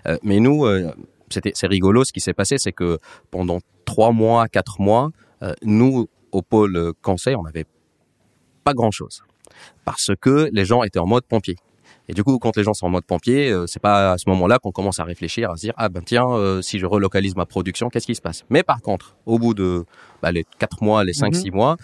Euh, 0.07 0.17
Mais 0.23 0.39
nous 0.39 0.65
euh, 0.65 0.91
c'était 1.29 1.51
c'est 1.55 1.67
rigolo 1.67 2.03
ce 2.03 2.11
qui 2.11 2.19
s'est 2.19 2.33
passé, 2.33 2.57
c'est 2.57 2.73
que 2.73 2.97
pendant 3.29 3.59
trois 3.85 4.11
mois, 4.11 4.47
quatre 4.49 4.81
mois, 4.81 5.11
euh, 5.43 5.53
nous 5.63 6.07
au 6.31 6.41
pôle 6.41 6.93
conseil, 7.01 7.35
on 7.35 7.43
n'avait 7.43 7.65
pas 8.63 8.73
grand-chose 8.73 9.23
parce 9.85 10.11
que 10.19 10.49
les 10.53 10.65
gens 10.65 10.83
étaient 10.83 10.99
en 10.99 11.07
mode 11.07 11.25
pompier. 11.25 11.55
Et 12.07 12.13
du 12.13 12.23
coup, 12.23 12.39
quand 12.39 12.55
les 12.57 12.63
gens 12.63 12.73
sont 12.73 12.87
en 12.87 12.89
mode 12.89 13.05
pompier, 13.05 13.51
euh, 13.51 13.67
c'est 13.67 13.79
pas 13.81 14.13
à 14.13 14.17
ce 14.17 14.27
moment-là 14.29 14.59
qu'on 14.59 14.71
commence 14.71 14.99
à 14.99 15.03
réfléchir, 15.03 15.51
à 15.51 15.55
se 15.55 15.61
dire 15.61 15.73
ah 15.77 15.87
ben 15.87 16.01
tiens, 16.03 16.27
euh, 16.29 16.61
si 16.61 16.79
je 16.79 16.85
relocalise 16.85 17.35
ma 17.35 17.45
production, 17.45 17.89
qu'est-ce 17.89 18.07
qui 18.07 18.15
se 18.15 18.21
passe? 18.21 18.43
Mais 18.49 18.63
par 18.63 18.81
contre, 18.81 19.15
au 19.25 19.39
bout 19.39 19.53
de 19.53 19.85
bah, 20.21 20.31
les 20.31 20.45
quatre 20.57 20.81
mois, 20.83 21.03
les 21.03 21.13
cinq 21.13 21.33
Mhm. 21.33 21.39
six 21.41 21.51
mois, 21.51 21.77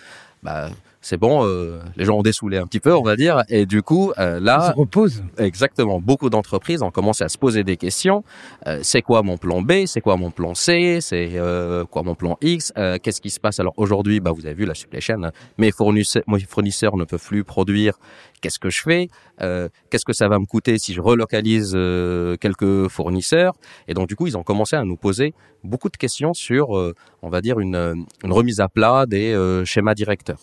bah 0.43 0.69
c'est 1.07 1.17
bon, 1.17 1.45
euh, 1.45 1.79
les 1.95 2.03
gens 2.03 2.17
ont 2.17 2.21
dessoulé 2.21 2.57
un 2.57 2.67
petit 2.67 2.81
peu, 2.81 2.93
on 2.93 3.01
va 3.01 3.15
dire, 3.15 3.43
et 3.47 3.65
du 3.65 3.81
coup 3.81 4.11
euh, 4.19 4.39
On 4.39 4.43
là, 4.43 4.71
se 4.73 4.77
repose. 4.77 5.23
Exactement. 5.37 6.01
Beaucoup 6.01 6.29
d'entreprises 6.29 6.81
ont 6.83 6.91
commencé 6.91 7.23
à 7.23 7.29
se 7.29 7.37
poser 7.37 7.63
des 7.63 7.77
questions. 7.77 8.25
Euh, 8.67 8.79
c'est 8.83 9.01
quoi 9.01 9.23
mon 9.23 9.37
plan 9.37 9.61
B? 9.61 9.85
C'est 9.85 10.01
quoi 10.01 10.17
mon 10.17 10.31
plan 10.31 10.53
C? 10.53 10.99
C'est 10.99 11.29
euh, 11.35 11.85
quoi 11.85 12.03
mon 12.03 12.15
plan 12.15 12.37
X? 12.41 12.73
Euh, 12.77 12.97
Qu'est-ce 13.01 13.21
qui 13.21 13.29
se 13.29 13.39
passe? 13.39 13.57
Alors 13.61 13.73
aujourd'hui, 13.77 14.19
bah, 14.19 14.31
vous 14.35 14.45
avez 14.45 14.55
vu 14.55 14.65
la 14.65 14.73
supply 14.75 14.99
chain. 14.99 15.23
hein. 15.23 15.31
Mes 15.57 15.71
fournisseurs, 15.71 16.23
mes 16.27 16.39
fournisseurs 16.41 16.97
ne 16.97 17.05
peuvent 17.05 17.25
plus 17.25 17.45
produire. 17.45 17.93
Qu'est-ce 18.41 18.59
que 18.59 18.69
je 18.69 18.81
fais? 18.81 19.07
Euh, 19.41 19.69
Qu'est-ce 19.89 20.05
que 20.05 20.13
ça 20.13 20.27
va 20.27 20.37
me 20.39 20.45
coûter 20.45 20.77
si 20.77 20.93
je 20.93 21.01
relocalise 21.01 21.71
euh, 21.75 22.35
quelques 22.35 22.89
fournisseurs? 22.89 23.53
Et 23.87 23.93
donc 23.93 24.07
du 24.09 24.15
coup, 24.17 24.27
ils 24.27 24.37
ont 24.37 24.43
commencé 24.43 24.75
à 24.75 24.83
nous 24.83 24.97
poser 24.97 25.33
beaucoup 25.63 25.89
de 25.89 25.97
questions 25.97 26.33
sur, 26.33 26.77
euh, 26.77 26.93
on 27.21 27.29
va 27.29 27.39
dire, 27.41 27.59
une, 27.59 28.05
une 28.25 28.33
remise 28.33 28.59
à 28.59 28.67
plat 28.67 29.05
des 29.05 29.33
euh, 29.33 29.63
schémas 29.65 29.95
directeurs. 29.95 30.41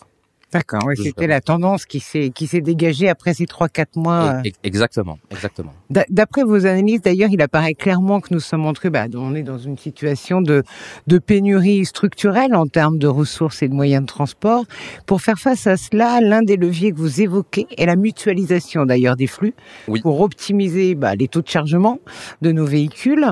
D'accord, 0.51 0.83
oui, 0.85 0.95
c'était 0.97 1.27
la 1.27 1.41
tendance 1.41 1.85
qui 1.85 1.99
s'est 1.99 2.29
qui 2.29 2.47
s'est 2.47 2.61
dégagée 2.61 3.09
après 3.09 3.33
ces 3.33 3.45
trois 3.45 3.67
quatre 3.67 3.95
mois. 3.97 4.41
E- 4.45 4.51
Exactement, 4.63 5.17
exactement. 5.31 5.73
D'après 5.89 6.43
vos 6.43 6.65
analyses, 6.65 7.01
d'ailleurs, 7.01 7.29
il 7.31 7.41
apparaît 7.41 7.73
clairement 7.73 8.19
que 8.19 8.33
nous 8.33 8.39
sommes 8.39 8.65
entrés, 8.65 8.89
bah, 8.89 9.05
on 9.15 9.35
est 9.35 9.43
dans 9.43 9.57
une 9.57 9.77
situation 9.77 10.41
de 10.41 10.63
de 11.07 11.17
pénurie 11.19 11.85
structurelle 11.85 12.55
en 12.55 12.67
termes 12.67 12.97
de 12.97 13.07
ressources 13.07 13.61
et 13.61 13.67
de 13.67 13.73
moyens 13.73 14.01
de 14.01 14.07
transport. 14.07 14.65
Pour 15.05 15.21
faire 15.21 15.37
face 15.37 15.67
à 15.67 15.77
cela, 15.77 16.19
l'un 16.21 16.41
des 16.41 16.57
leviers 16.57 16.91
que 16.91 16.97
vous 16.97 17.21
évoquez 17.21 17.67
est 17.77 17.85
la 17.85 17.95
mutualisation 17.95 18.85
d'ailleurs 18.85 19.15
des 19.15 19.27
flux 19.27 19.53
Oui. 19.87 20.01
pour 20.01 20.21
optimiser 20.21 20.95
bah, 20.95 21.15
les 21.15 21.27
taux 21.27 21.41
de 21.41 21.47
chargement 21.47 21.99
de 22.41 22.51
nos 22.51 22.65
véhicules. 22.65 23.25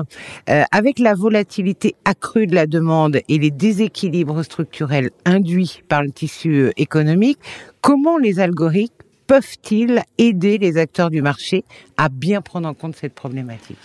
Euh, 0.48 0.62
avec 0.72 0.98
la 0.98 1.14
volatilité 1.14 1.94
accrue 2.04 2.46
de 2.46 2.54
la 2.54 2.66
demande 2.66 3.20
et 3.28 3.38
les 3.38 3.50
déséquilibres 3.50 4.44
structurels 4.44 5.10
induits 5.24 5.82
par 5.88 6.02
le 6.02 6.10
tissu 6.10 6.54
euh, 6.54 6.70
économique, 6.76 7.38
comment 7.80 8.18
les 8.18 8.40
algorithmes 8.40 9.03
peuvent-ils 9.26 10.02
aider 10.18 10.58
les 10.58 10.76
acteurs 10.76 11.10
du 11.10 11.22
marché 11.22 11.64
à 11.96 12.08
bien 12.08 12.40
prendre 12.40 12.68
en 12.68 12.74
compte 12.74 12.96
cette 12.96 13.14
problématique? 13.14 13.78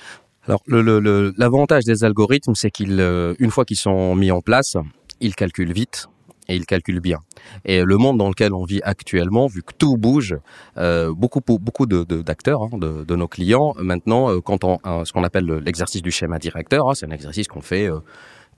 Alors, 0.47 0.61
l'avantage 0.67 1.83
des 1.83 2.03
algorithmes, 2.03 2.55
c'est 2.55 2.71
qu'ils, 2.71 2.99
euh, 2.99 3.35
une 3.39 3.51
fois 3.51 3.65
qu'ils 3.65 3.77
sont 3.77 4.15
mis 4.15 4.31
en 4.31 4.41
place, 4.41 4.77
ils 5.19 5.35
calculent 5.35 5.73
vite 5.73 6.07
et 6.47 6.55
ils 6.55 6.65
calculent 6.65 7.01
bien. 7.01 7.19
Et 7.65 7.83
le 7.83 7.97
monde 7.97 8.17
dans 8.17 8.29
lequel 8.29 8.53
on 8.53 8.63
vit 8.63 8.81
actuellement, 8.83 9.45
vu 9.45 9.61
que 9.61 9.73
tout 9.77 9.97
bouge, 9.97 10.35
euh, 10.77 11.13
beaucoup 11.13 11.41
beaucoup 11.45 11.85
de, 11.85 12.03
de- 12.03 12.23
d'acteurs, 12.23 12.63
hein, 12.63 12.69
de, 12.79 13.03
de 13.03 13.15
nos 13.15 13.27
clients, 13.27 13.75
maintenant, 13.77 14.31
euh, 14.31 14.39
quand 14.41 14.63
on 14.63 14.79
ce 15.05 15.13
qu'on 15.13 15.23
appelle 15.23 15.45
le- 15.45 15.59
l'exercice 15.59 16.01
du 16.01 16.09
schéma 16.09 16.39
directeur, 16.39 16.89
hein, 16.89 16.95
c'est 16.95 17.05
un 17.05 17.11
exercice 17.11 17.47
qu'on 17.47 17.61
fait 17.61 17.87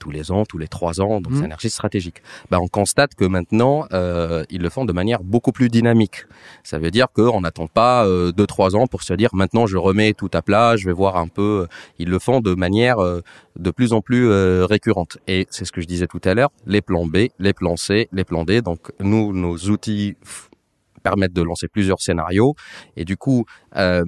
tous 0.01 0.11
les 0.11 0.31
ans, 0.31 0.43
tous 0.51 0.57
les 0.57 0.67
trois 0.67 0.99
ans, 0.99 1.21
donc 1.21 1.31
Mhm. 1.31 1.37
c'est 1.37 1.43
un 1.43 1.53
exercice 1.57 1.73
stratégique. 1.75 2.19
Ben, 2.49 2.59
on 2.59 2.67
constate 2.67 3.13
que 3.15 3.23
maintenant, 3.25 3.85
euh, 3.93 4.43
ils 4.49 4.61
le 4.61 4.69
font 4.75 4.83
de 4.85 4.93
manière 4.93 5.21
beaucoup 5.23 5.51
plus 5.57 5.69
dynamique. 5.69 6.25
Ça 6.63 6.79
veut 6.79 6.91
dire 6.91 7.07
qu'on 7.15 7.41
n'attend 7.41 7.67
pas 7.67 8.05
euh, 8.05 8.31
deux 8.31 8.47
trois 8.47 8.75
ans 8.75 8.87
pour 8.87 9.03
se 9.03 9.13
dire 9.13 9.29
maintenant 9.33 9.67
je 9.67 9.77
remets 9.77 10.13
tout 10.13 10.31
à 10.33 10.41
plat, 10.41 10.75
je 10.75 10.85
vais 10.87 10.93
voir 11.03 11.17
un 11.17 11.27
peu. 11.27 11.67
Ils 11.99 12.09
le 12.09 12.19
font 12.19 12.39
de 12.41 12.53
manière 12.55 12.97
euh, 12.99 13.21
de 13.57 13.69
plus 13.71 13.93
en 13.93 14.01
plus 14.01 14.27
euh, 14.29 14.65
récurrente. 14.65 15.17
Et 15.27 15.45
c'est 15.51 15.65
ce 15.65 15.71
que 15.71 15.81
je 15.81 15.87
disais 15.87 16.07
tout 16.07 16.21
à 16.23 16.33
l'heure, 16.33 16.49
les 16.65 16.81
plans 16.81 17.05
B, 17.05 17.27
les 17.39 17.53
plans 17.53 17.77
C, 17.77 18.09
les 18.11 18.23
plans 18.23 18.43
D. 18.43 18.61
Donc 18.61 18.79
nous, 18.99 19.33
nos 19.33 19.55
outils 19.69 20.15
permettent 21.01 21.33
de 21.33 21.41
lancer 21.41 21.67
plusieurs 21.67 22.01
scénarios. 22.01 22.55
Et 22.95 23.05
du 23.05 23.17
coup, 23.17 23.45
euh, 23.75 24.03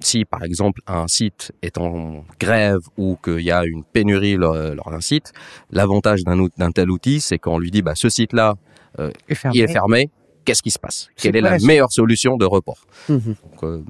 si 0.00 0.24
par 0.24 0.42
exemple 0.42 0.80
un 0.86 1.08
site 1.08 1.52
est 1.62 1.78
en 1.78 2.24
grève 2.40 2.80
ou 2.96 3.16
qu'il 3.22 3.40
y 3.40 3.50
a 3.50 3.64
une 3.64 3.84
pénurie 3.84 4.36
lors, 4.36 4.90
d'un 4.90 5.00
site, 5.00 5.32
l'avantage 5.70 6.22
d'un 6.24 6.70
tel 6.72 6.90
outil, 6.90 7.20
c'est 7.20 7.38
qu'on 7.38 7.58
lui 7.58 7.70
dit 7.70 7.82
bah, 7.82 7.94
ce 7.94 8.08
site-là, 8.08 8.54
fermer. 8.96 9.58
il 9.58 9.62
est 9.62 9.72
fermé. 9.72 10.10
Qu'est-ce 10.46 10.62
qui 10.62 10.70
se 10.70 10.78
passe? 10.78 11.08
Quelle 11.16 11.34
est 11.34 11.40
la 11.40 11.58
meilleure 11.58 11.90
solution 11.90 12.36
de 12.36 12.44
report? 12.46 12.86
Mhm. 13.08 13.34
Donc, 13.50 13.64
euh, 13.64 13.82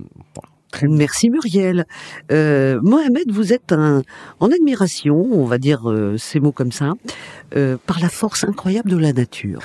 Merci 0.82 1.30
Muriel. 1.30 1.86
Euh, 2.32 2.80
Mohamed, 2.82 3.30
vous 3.30 3.52
êtes 3.52 3.72
un, 3.72 4.02
en 4.40 4.50
admiration, 4.50 5.16
on 5.32 5.44
va 5.46 5.58
dire 5.58 5.90
euh, 5.90 6.16
ces 6.18 6.40
mots 6.40 6.52
comme 6.52 6.72
ça, 6.72 6.92
euh, 7.56 7.76
par 7.86 8.00
la 8.00 8.08
force 8.08 8.44
incroyable 8.44 8.90
de 8.90 8.96
la 8.96 9.12
nature. 9.12 9.60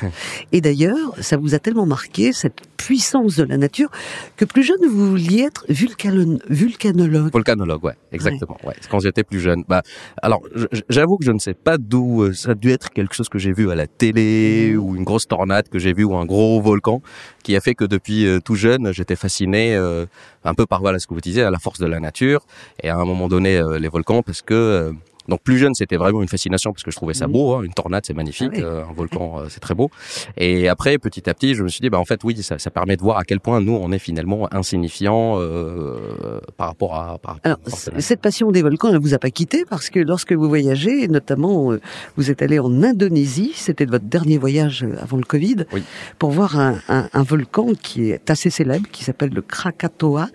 Et 0.52 0.62
d'ailleurs, 0.62 1.14
ça 1.20 1.38
vous 1.38 1.54
a 1.56 1.60
tellement 1.60 1.86
marqué, 1.86 2.32
cette 2.34 2.62
puissance 2.78 3.36
de 3.36 3.44
la 3.44 3.58
nature, 3.58 3.90
que 4.38 4.46
plus 4.46 4.64
jeune, 4.64 4.80
vous 4.90 5.12
vouliez 5.12 5.42
être 5.42 5.66
vulcano- 5.70 6.40
vulcanologue. 6.50 7.32
Volcanologue, 7.32 7.84
ouais, 7.84 7.96
exactement. 8.12 8.58
Ouais. 8.64 8.74
Quand 8.90 9.00
j'étais 9.00 9.24
plus 9.24 9.40
jeune. 9.40 9.64
Bah, 9.68 9.84
alors, 10.22 10.42
j'avoue 10.90 11.18
que 11.18 11.26
je 11.26 11.32
ne 11.32 11.40
sais 11.40 11.54
pas 11.54 11.78
d'où 11.78 12.24
euh, 12.24 12.34
ça 12.34 12.52
a 12.52 12.56
dû 12.56 12.72
être 12.72 12.90
quelque 12.90 13.14
chose 13.14 13.30
que 13.30 13.38
j'ai 13.38 13.54
vu 13.54 13.70
à 13.70 13.76
la 13.76 13.86
télé 13.88 14.76
ou 14.76 14.96
une 14.96 15.04
grosse 15.04 15.28
tornade 15.28 15.70
que 15.70 15.78
j'ai 15.78 15.94
vu 15.94 16.04
ou 16.04 16.16
un 16.16 16.26
gros 16.26 16.60
volcan 16.62 17.02
qui 17.44 17.56
a 17.56 17.62
fait 17.62 17.76
que 17.76 17.86
depuis 17.86 18.26
euh, 18.26 18.40
tout 18.40 18.56
jeune, 18.56 18.92
j'étais 18.94 19.16
fasciné 19.16 19.76
euh, 19.76 20.06
un 20.44 20.54
peu 20.54 20.66
par 20.66 20.82
voilà 20.82 20.91
ce 21.00 21.08
que 21.08 21.14
vous 21.14 21.22
disiez, 21.22 21.44
à 21.44 21.52
la 21.52 21.60
force 21.60 21.80
de 21.80 21.86
la 21.86 22.00
nature 22.00 22.46
et 22.82 22.90
à 22.90 22.96
un 22.96 23.06
moment 23.06 23.28
donné 23.28 23.58
euh, 23.58 23.80
les 23.80 23.88
volcans 23.88 24.24
parce 24.24 24.42
que 24.42 24.54
euh, 24.54 24.92
donc 25.28 25.42
plus 25.42 25.58
jeune, 25.58 25.74
c'était 25.76 25.98
vraiment 25.98 26.22
une 26.22 26.28
fascination 26.28 26.72
parce 26.74 26.84
que 26.84 26.92
je 26.92 26.96
trouvais 26.96 27.14
ça 27.14 27.28
beau. 27.28 27.54
Hein, 27.54 27.64
une 27.64 27.74
tornade, 27.74 28.04
c'est 28.06 28.14
magnifique. 28.14 28.52
Ah 28.56 28.58
oui. 28.58 28.64
euh, 28.64 28.84
un 28.90 28.94
volcan, 28.94 29.40
euh, 29.40 29.46
c'est 29.50 29.60
très 29.60 29.74
beau. 29.76 29.90
Et 30.38 30.68
après, 30.68 30.98
petit 30.98 31.30
à 31.30 31.34
petit, 31.34 31.56
je 31.56 31.64
me 31.64 31.68
suis 31.70 31.82
dit, 31.82 31.90
bah 31.90 32.00
en 32.00 32.06
fait, 32.06 32.24
oui, 32.24 32.42
ça, 32.42 32.58
ça 32.60 32.70
permet 32.72 32.98
de 32.98 33.02
voir 33.02 33.18
à 33.18 33.24
quel 33.24 33.40
point 33.40 33.62
nous, 33.62 33.74
on 33.74 33.92
est 33.92 34.00
finalement 34.00 34.48
insignifiant 34.54 35.38
euh, 35.40 36.40
par 36.58 36.68
rapport 36.68 36.96
à. 36.96 37.18
Par, 37.20 37.38
Alors, 37.44 37.58
à- 37.68 38.00
cette 38.02 38.22
passion 38.22 38.52
des 38.52 38.62
volcans 38.62 38.92
ne 38.92 38.98
vous 38.98 39.14
a 39.14 39.20
pas 39.20 39.30
quitté 39.32 39.64
parce 39.70 39.90
que 39.90 40.00
lorsque 40.00 40.34
vous 40.34 40.48
voyagez, 40.50 41.08
notamment 41.08 41.74
vous 42.18 42.32
êtes 42.32 42.42
allé 42.42 42.60
en 42.60 42.82
Indonésie, 42.84 43.52
c'était 43.56 43.86
votre 43.86 44.06
dernier 44.06 44.38
voyage 44.38 44.86
avant 45.00 45.18
le 45.18 45.24
Covid, 45.24 45.66
Oui. 45.74 45.84
pour 46.20 46.32
voir 46.32 46.58
un, 46.60 46.80
un- 46.90 47.10
un 47.14 47.24
volcan 47.24 47.68
qui 47.82 48.12
est 48.12 48.30
assez 48.30 48.50
célèbre, 48.50 48.88
qui 48.92 49.04
s'appelle 49.04 49.32
le 49.34 49.42
Krakatoa, 49.42 50.28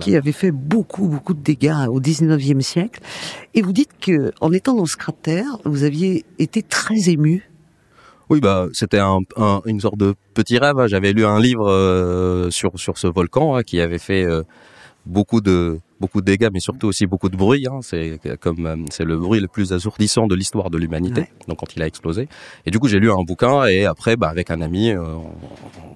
qui 0.00 0.16
avait 0.16 0.32
fait 0.32 0.50
beaucoup, 0.50 1.08
beaucoup 1.08 1.34
de 1.34 1.42
dégâts 1.42 1.74
au 1.88 2.00
19e 2.00 2.60
siècle. 2.60 3.00
Et 3.54 3.62
vous 3.62 3.72
dites 3.72 3.90
que, 4.00 4.27
en 4.40 4.52
étant 4.52 4.74
dans 4.74 4.86
ce 4.86 4.96
cratère, 4.96 5.58
vous 5.64 5.84
aviez 5.84 6.24
été 6.38 6.62
très 6.62 7.08
ému. 7.10 7.50
Oui, 8.30 8.40
bah 8.40 8.68
c'était 8.72 8.98
un- 8.98 9.20
une 9.64 9.80
sorte 9.80 9.96
de 9.96 10.14
petit 10.34 10.58
rêve. 10.58 10.78
hein. 10.78 10.86
J'avais 10.86 11.12
lu 11.12 11.24
un 11.24 11.40
livre 11.40 11.68
euh, 11.70 12.50
sur 12.50 12.78
sur 12.78 12.98
ce 12.98 13.06
volcan 13.06 13.56
hein, 13.56 13.62
qui 13.62 13.80
avait 13.80 13.98
fait 13.98 14.24
euh, 14.24 14.42
beaucoup 15.06 15.40
de 15.40 15.78
beaucoup 16.00 16.20
de 16.20 16.26
dégâts, 16.26 16.48
mais 16.52 16.60
surtout 16.60 16.86
aussi 16.88 17.06
beaucoup 17.06 17.28
de 17.28 17.36
bruit. 17.36 17.66
Hein. 17.70 17.80
C'est 17.82 18.20
comme 18.40 18.66
euh, 18.66 18.76
c'est 18.90 19.04
le 19.04 19.16
bruit 19.16 19.40
le 19.40 19.48
plus 19.48 19.72
assourdissant 19.72 20.26
de 20.26 20.34
l'histoire 20.34 20.70
de 20.70 20.78
l'humanité. 20.78 21.22
Ouais. 21.22 21.28
Donc 21.48 21.58
quand 21.58 21.74
il 21.76 21.82
a 21.82 21.86
explosé. 21.86 22.28
Et 22.66 22.70
du 22.70 22.78
coup, 22.78 22.88
j'ai 22.88 22.98
lu 22.98 23.10
un 23.10 23.22
bouquin 23.22 23.66
et 23.66 23.84
après, 23.84 24.16
bah 24.16 24.28
avec 24.28 24.50
un 24.50 24.60
ami, 24.60 24.90
euh, 24.90 25.00
on, 25.02 25.30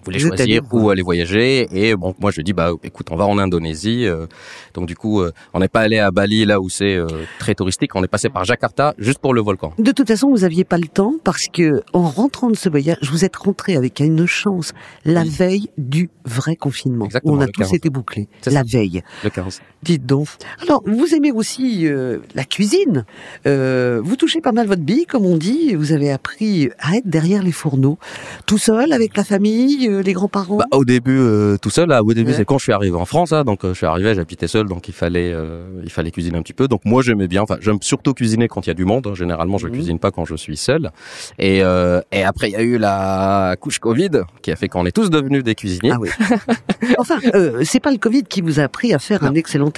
voulait 0.04 0.18
Vous 0.18 0.28
choisir 0.28 0.62
où 0.72 0.90
aller 0.90 1.02
voyager. 1.02 1.68
Et 1.70 1.94
bon, 1.96 2.14
moi 2.20 2.30
je 2.30 2.40
dis 2.42 2.52
bah 2.52 2.70
écoute, 2.82 3.08
on 3.10 3.16
va 3.16 3.26
en 3.26 3.38
Indonésie. 3.38 4.06
euh. 4.06 4.26
donc 4.74 4.86
du 4.86 4.96
coup, 4.96 5.20
euh, 5.20 5.32
on 5.54 5.60
n'est 5.60 5.68
pas 5.68 5.80
allé 5.80 5.98
à 5.98 6.10
Bali 6.10 6.44
là 6.44 6.60
où 6.60 6.68
c'est 6.68 6.98
très 7.38 7.54
touristique. 7.54 7.94
On 7.94 8.02
est 8.02 8.08
passé 8.08 8.28
par 8.28 8.44
Jakarta 8.44 8.94
juste 8.98 9.18
pour 9.18 9.34
le 9.34 9.40
volcan. 9.40 9.72
De 9.78 9.92
toute 9.92 10.08
façon, 10.08 10.30
vous 10.30 10.38
n'aviez 10.38 10.64
pas 10.64 10.78
le 10.78 10.88
temps 10.88 11.14
parce 11.22 11.46
que, 11.48 11.82
en 11.92 12.02
rentrant 12.08 12.50
de 12.50 12.56
ce 12.56 12.68
voyage, 12.68 12.98
vous 13.10 13.24
êtes 13.24 13.36
rentré 13.36 13.76
avec 13.76 14.00
une 14.00 14.26
chance 14.26 14.72
la 15.04 15.22
Oui. 15.22 15.28
veille 15.28 15.68
du 15.78 16.10
vrai 16.24 16.56
confinement. 16.56 17.04
Exactement, 17.04 17.34
on 17.34 17.40
a 17.40 17.46
tous 17.46 17.62
15. 17.62 17.74
été 17.74 17.90
bouclés. 17.90 18.28
La 18.46 18.52
ça. 18.52 18.62
veille. 18.66 19.02
Le 19.24 19.30
15. 19.30 19.60
Dites 19.92 20.06
donc. 20.06 20.26
Alors, 20.62 20.82
vous 20.86 21.14
aimez 21.14 21.32
aussi 21.32 21.86
euh, 21.86 22.18
la 22.34 22.44
cuisine. 22.44 23.04
Euh, 23.46 24.00
vous 24.02 24.16
touchez 24.16 24.40
pas 24.40 24.52
mal 24.52 24.66
votre 24.66 24.80
bille, 24.80 25.04
comme 25.04 25.26
on 25.26 25.36
dit. 25.36 25.74
Vous 25.74 25.92
avez 25.92 26.10
appris 26.10 26.70
à 26.78 26.96
être 26.96 27.06
derrière 27.06 27.42
les 27.42 27.52
fourneaux. 27.52 27.98
Tout 28.46 28.56
seul, 28.56 28.90
avec 28.94 29.14
la 29.18 29.22
famille, 29.24 29.86
euh, 29.88 30.00
les 30.00 30.14
grands-parents 30.14 30.56
Bah, 30.56 30.64
au 30.70 30.86
début, 30.86 31.18
euh, 31.18 31.58
tout 31.60 31.68
seul. 31.68 31.90
Là, 31.90 32.02
au 32.02 32.14
début, 32.14 32.30
Ouais. 32.30 32.36
c'est 32.38 32.44
quand 32.46 32.56
je 32.56 32.62
suis 32.62 32.72
arrivé 32.72 32.96
en 32.96 33.04
France. 33.04 33.32
Hein, 33.34 33.44
donc, 33.44 33.66
euh, 33.66 33.74
je 33.74 33.78
suis 33.78 33.86
arrivé, 33.86 34.14
j'habitais 34.14 34.48
seul, 34.48 34.66
donc 34.66 34.88
il 34.88 34.94
fallait, 34.94 35.30
euh, 35.30 35.66
il 35.84 35.90
fallait 35.90 36.10
cuisiner 36.10 36.38
un 36.38 36.42
petit 36.42 36.54
peu. 36.54 36.68
Donc, 36.68 36.86
moi, 36.86 37.02
j'aimais 37.02 37.28
bien. 37.28 37.42
Enfin, 37.42 37.58
j'aime 37.60 37.76
surtout 37.82 38.14
cuisiner 38.14 38.48
quand 38.48 38.64
il 38.66 38.70
y 38.70 38.70
a 38.70 38.74
du 38.74 38.86
monde. 38.86 39.06
hein. 39.08 39.14
Généralement, 39.14 39.58
je 39.58 39.66
Mhm. 39.66 39.72
cuisine 39.74 39.98
pas 39.98 40.10
quand 40.10 40.24
je 40.24 40.36
suis 40.36 40.56
seul. 40.56 40.90
Et, 41.38 41.62
euh, 41.62 42.00
et 42.12 42.22
après, 42.24 42.48
il 42.48 42.52
y 42.52 42.56
a 42.56 42.62
eu 42.62 42.78
la 42.78 43.56
couche 43.60 43.78
Covid 43.78 44.22
qui 44.40 44.50
a 44.52 44.56
fait 44.56 44.68
qu'on 44.68 44.86
est 44.86 44.92
tous 44.92 45.10
devenus 45.10 45.44
des 45.44 45.54
cuisiniers. 45.54 45.90
Ah 45.92 45.98
oui. 46.00 46.08
enfin, 46.98 47.18
euh, 47.34 47.62
c'est 47.64 47.80
pas 47.80 47.90
le 47.90 47.98
Covid 47.98 48.22
qui 48.22 48.40
vous 48.40 48.58
a 48.58 48.62
appris 48.62 48.94
à 48.94 48.98
faire 48.98 49.24
un 49.24 49.34
excellent 49.34 49.70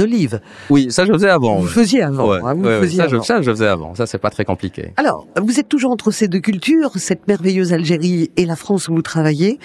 olives. 0.00 0.40
Oui, 0.70 0.88
ça, 0.90 1.04
je 1.04 1.12
faisais 1.12 1.28
avant. 1.28 1.56
vous 1.56 1.66
ouais. 1.66 1.70
faisiez 1.70 2.02
avant. 2.02 2.28
Ouais, 2.28 2.40
hein, 2.42 2.54
vous 2.54 2.62
ouais, 2.64 2.68
ouais, 2.68 2.80
faisiez 2.80 2.96
ça, 2.98 3.08
je, 3.08 3.20
ça, 3.20 3.42
je 3.42 3.50
faisais 3.50 3.66
avant. 3.66 3.94
Ça, 3.94 4.06
c'est 4.06 4.18
pas 4.18 4.30
très 4.30 4.44
compliqué. 4.44 4.92
Alors, 4.96 5.26
vous 5.40 5.58
êtes 5.60 5.68
toujours 5.68 5.90
entre 5.90 6.10
ces 6.10 6.28
deux 6.28 6.40
cultures, 6.40 6.90
cette 6.96 7.26
merveilleuse 7.28 7.72
Algérie 7.72 8.30
et 8.36 8.46
la 8.46 8.56
France 8.56 8.88
où 8.88 8.94
vous 8.94 9.02
travaillez. 9.02 9.58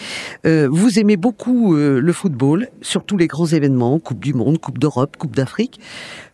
Euh, 0.45 0.67
vous 0.71 0.99
aimez 0.99 1.17
beaucoup 1.17 1.75
euh, 1.75 1.99
le 1.99 2.13
football, 2.13 2.67
surtout 2.81 3.17
les 3.17 3.27
grands 3.27 3.47
événements, 3.47 3.99
Coupe 3.99 4.19
du 4.19 4.33
Monde, 4.33 4.59
Coupe 4.59 4.77
d'Europe, 4.79 5.17
Coupe 5.17 5.35
d'Afrique. 5.35 5.79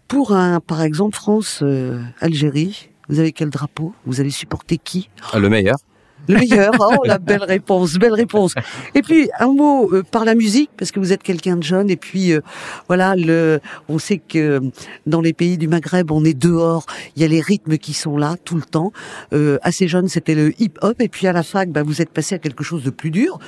Pour 0.07 0.33
un, 0.33 0.59
par 0.59 0.81
exemple, 0.81 1.15
France-Algérie, 1.15 2.89
vous 3.09 3.19
avez 3.19 3.31
quel 3.31 3.49
drapeau? 3.49 3.93
Vous 4.05 4.21
allez 4.21 4.29
supporter 4.29 4.77
qui? 4.77 5.09
Euh, 5.33 5.39
Le 5.39 5.49
meilleur. 5.49 5.77
Le 6.27 6.35
meilleur. 6.35 6.71
Oh, 6.79 7.03
la 7.05 7.17
belle 7.17 7.43
réponse, 7.43 7.95
belle 7.95 8.13
réponse. 8.13 8.53
Et 8.95 9.01
puis 9.01 9.29
un 9.39 9.47
mot 9.47 9.89
euh, 9.93 10.03
par 10.03 10.25
la 10.25 10.35
musique, 10.35 10.69
parce 10.77 10.91
que 10.91 10.99
vous 10.99 11.11
êtes 11.13 11.23
quelqu'un 11.23 11.57
de 11.57 11.63
jeune. 11.63 11.89
Et 11.89 11.97
puis 11.97 12.31
euh, 12.31 12.41
voilà, 12.87 13.15
le, 13.15 13.59
on 13.89 13.99
sait 13.99 14.17
que 14.19 14.37
euh, 14.39 14.59
dans 15.05 15.21
les 15.21 15.33
pays 15.33 15.57
du 15.57 15.67
Maghreb, 15.67 16.11
on 16.11 16.23
est 16.23 16.33
dehors. 16.37 16.85
Il 17.15 17.21
y 17.21 17.25
a 17.25 17.27
les 17.27 17.41
rythmes 17.41 17.77
qui 17.77 17.93
sont 17.93 18.17
là 18.17 18.35
tout 18.43 18.55
le 18.55 18.61
temps. 18.61 18.91
Euh, 19.33 19.57
assez 19.63 19.87
jeune, 19.87 20.07
c'était 20.07 20.35
le 20.35 20.53
hip-hop. 20.61 21.01
Et 21.01 21.09
puis 21.09 21.27
à 21.27 21.33
la 21.33 21.43
fac, 21.43 21.69
bah, 21.69 21.83
vous 21.83 22.01
êtes 22.01 22.09
passé 22.11 22.35
à 22.35 22.39
quelque 22.39 22.63
chose 22.63 22.83
de 22.83 22.89
plus 22.89 23.11
dur, 23.11 23.39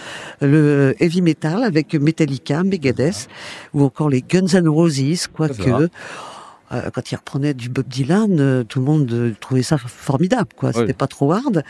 le 0.42 0.96
heavy 1.00 1.22
metal 1.22 1.64
avec 1.64 1.94
Metallica, 1.96 2.64
Megadeth, 2.64 3.28
ou 3.74 3.84
encore 3.84 4.10
les 4.10 4.22
Guns 4.22 4.48
N' 4.54 4.68
Roses, 4.68 5.28
quoique. 5.34 5.70
euh, 5.70 6.90
quand 6.94 7.12
il 7.12 7.16
reprenait 7.16 7.54
du 7.54 7.70
Bob 7.70 7.88
Dylan, 7.88 8.40
euh, 8.40 8.64
tout 8.64 8.80
le 8.80 8.86
monde 8.86 9.36
trouvait 9.40 9.64
ça 9.64 9.78
formidable, 9.78 10.50
quoi. 10.56 10.74
C'était 10.74 10.88
Oui. 10.88 10.94
pas 10.94 11.08
trop 11.08 11.32
hard. 11.32 11.64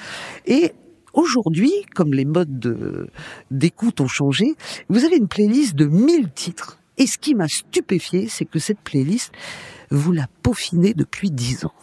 Et 0.48 0.72
aujourd'hui, 1.16 1.72
comme 1.96 2.14
les 2.14 2.26
modes 2.26 2.60
de- 2.60 3.08
d'écoute 3.52 4.00
ont 4.02 4.08
changé, 4.08 4.56
vous 4.90 5.04
avez 5.04 5.18
une 5.18 5.28
playlist 5.28 5.76
de 5.76 5.86
1000 5.86 6.30
titres. 6.34 6.78
Et 6.98 7.08
ce 7.08 7.18
qui 7.18 7.36
m'a 7.36 7.48
stupéfié, 7.48 8.28
c'est 8.30 8.46
que 8.46 8.60
cette 8.60 8.80
playlist, 8.80 9.32
vous 9.92 10.12
la 10.12 10.28
peaufinez 10.44 10.94
depuis 10.94 11.32
10 11.32 11.66
ans. 11.66 11.74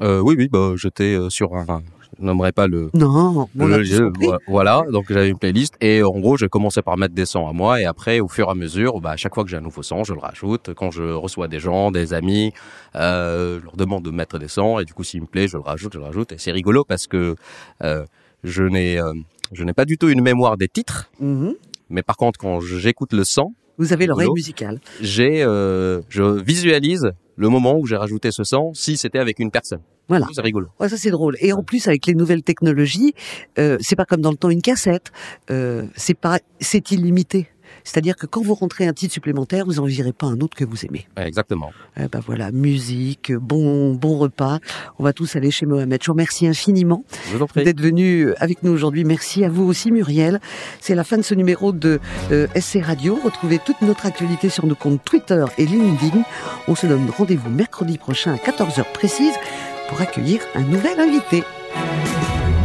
Euh, 0.00 0.20
oui, 0.20 0.34
oui, 0.38 0.48
bah, 0.48 0.72
j'étais 0.76 1.14
euh, 1.14 1.28
sur 1.28 1.54
un, 1.56 1.82
je 2.18 2.24
nommerai 2.24 2.52
pas 2.52 2.66
le. 2.68 2.88
Non, 2.94 3.32
bon, 3.32 3.48
on 3.58 3.72
a 3.72 3.78
le 3.78 4.38
voilà, 4.46 4.84
donc 4.90 5.06
j'avais 5.08 5.28
une 5.28 5.38
playlist 5.38 5.74
et 5.80 6.02
en 6.02 6.18
gros, 6.20 6.36
j'ai 6.36 6.48
commencé 6.48 6.80
par 6.82 6.96
mettre 6.96 7.14
des 7.14 7.26
sons 7.26 7.46
à 7.48 7.52
moi 7.52 7.80
et 7.80 7.84
après, 7.84 8.20
au 8.20 8.28
fur 8.28 8.46
et 8.46 8.50
à 8.50 8.54
mesure, 8.54 9.00
bah, 9.00 9.10
à 9.10 9.16
chaque 9.16 9.34
fois 9.34 9.42
que 9.44 9.50
j'ai 9.50 9.56
un 9.56 9.60
nouveau 9.62 9.82
son, 9.82 10.04
je 10.04 10.14
le 10.14 10.20
rajoute. 10.20 10.72
Quand 10.74 10.90
je 10.92 11.02
reçois 11.02 11.48
des 11.48 11.58
gens, 11.58 11.90
des 11.90 12.14
amis, 12.14 12.52
euh, 12.94 13.58
je 13.58 13.64
leur 13.64 13.76
demande 13.76 14.04
de 14.04 14.10
mettre 14.10 14.38
des 14.38 14.48
sons 14.48 14.78
et 14.78 14.84
du 14.84 14.94
coup, 14.94 15.04
s'il 15.04 15.20
me 15.22 15.26
plaît, 15.26 15.48
je 15.48 15.56
le 15.56 15.62
rajoute, 15.62 15.92
je 15.94 15.98
le 15.98 16.04
rajoute. 16.04 16.32
Et 16.32 16.38
c'est 16.38 16.52
rigolo 16.52 16.84
parce 16.84 17.06
que 17.08 17.34
euh, 17.82 18.04
je 18.44 18.62
n'ai 18.64 18.98
euh, 19.00 19.12
je 19.52 19.64
n'ai 19.64 19.72
pas 19.72 19.84
du 19.84 19.98
tout 19.98 20.08
une 20.08 20.22
mémoire 20.22 20.56
des 20.56 20.68
titres, 20.68 21.10
Mhm. 21.20 21.54
mais 21.88 22.02
par 22.02 22.16
contre, 22.16 22.38
quand 22.38 22.60
j'écoute 22.60 23.12
le 23.12 23.24
son, 23.24 23.52
Vous 23.78 23.92
avez 23.92 24.06
l'oreille 24.06 24.28
musicale. 24.34 24.80
j'ai 25.00 25.42
euh, 25.42 26.00
je 26.08 26.22
visualise 26.22 27.12
le 27.36 27.48
moment 27.48 27.78
où 27.78 27.86
j'ai 27.86 27.96
rajouté 27.96 28.30
ce 28.30 28.44
son 28.44 28.72
si 28.74 28.96
c'était 28.96 29.18
avec 29.18 29.38
une 29.38 29.50
personne. 29.50 29.80
Voilà. 30.08 30.26
C'est 30.32 30.40
rigolo. 30.42 30.66
Ouais, 30.80 30.88
ça 30.88 30.96
c'est 30.96 31.10
drôle. 31.10 31.36
Et 31.40 31.52
en 31.52 31.62
plus 31.62 31.86
avec 31.86 32.06
les 32.06 32.14
nouvelles 32.14 32.42
technologies, 32.42 33.14
euh, 33.58 33.76
c'est 33.80 33.94
pas 33.96 34.04
comme 34.04 34.20
dans 34.20 34.32
le 34.32 34.36
temps 34.36 34.50
une 34.50 34.60
cassette. 34.60 35.12
Euh, 35.50 35.86
c'est 35.94 36.18
pas, 36.18 36.40
c'est 36.58 36.90
illimité. 36.90 37.46
C'est-à-dire 37.84 38.16
que 38.16 38.26
quand 38.26 38.42
vous 38.42 38.54
rentrez 38.54 38.86
un 38.86 38.92
titre 38.92 39.12
supplémentaire, 39.12 39.64
vous 39.64 39.80
en 39.80 39.84
virez 39.84 40.12
pas 40.12 40.26
un 40.26 40.40
autre 40.40 40.56
que 40.56 40.64
vous 40.64 40.84
aimez. 40.84 41.06
Ouais, 41.16 41.26
exactement. 41.26 41.72
Eh 41.96 42.08
ben 42.08 42.20
voilà, 42.24 42.52
musique, 42.52 43.32
bon 43.32 43.94
bon 43.94 44.18
repas. 44.18 44.58
On 44.98 45.04
va 45.04 45.12
tous 45.12 45.36
aller 45.36 45.50
chez 45.50 45.66
Mohamed. 45.66 46.02
Je 46.02 46.06
vous 46.06 46.12
remercie 46.12 46.46
infiniment 46.46 47.04
d'être 47.56 47.80
venu 47.80 48.32
avec 48.38 48.62
nous 48.62 48.72
aujourd'hui. 48.72 49.04
Merci 49.04 49.44
à 49.44 49.48
vous 49.48 49.64
aussi 49.64 49.90
Muriel. 49.90 50.40
C'est 50.80 50.94
la 50.94 51.04
fin 51.04 51.16
de 51.16 51.22
ce 51.22 51.34
numéro 51.34 51.72
de 51.72 52.00
euh, 52.32 52.46
SC 52.54 52.78
Radio. 52.82 53.18
Retrouvez 53.22 53.58
toute 53.58 53.80
notre 53.82 54.06
actualité 54.06 54.48
sur 54.48 54.66
nos 54.66 54.74
comptes 54.74 55.04
Twitter 55.04 55.44
et 55.58 55.66
LinkedIn. 55.66 56.22
On 56.68 56.74
se 56.74 56.86
donne 56.86 57.08
rendez-vous 57.10 57.50
mercredi 57.50 57.98
prochain 57.98 58.34
à 58.34 58.36
14h 58.36 58.84
précise 58.92 59.34
pour 59.88 60.00
accueillir 60.00 60.40
un 60.54 60.62
nouvel 60.62 61.00
invité. 61.00 61.42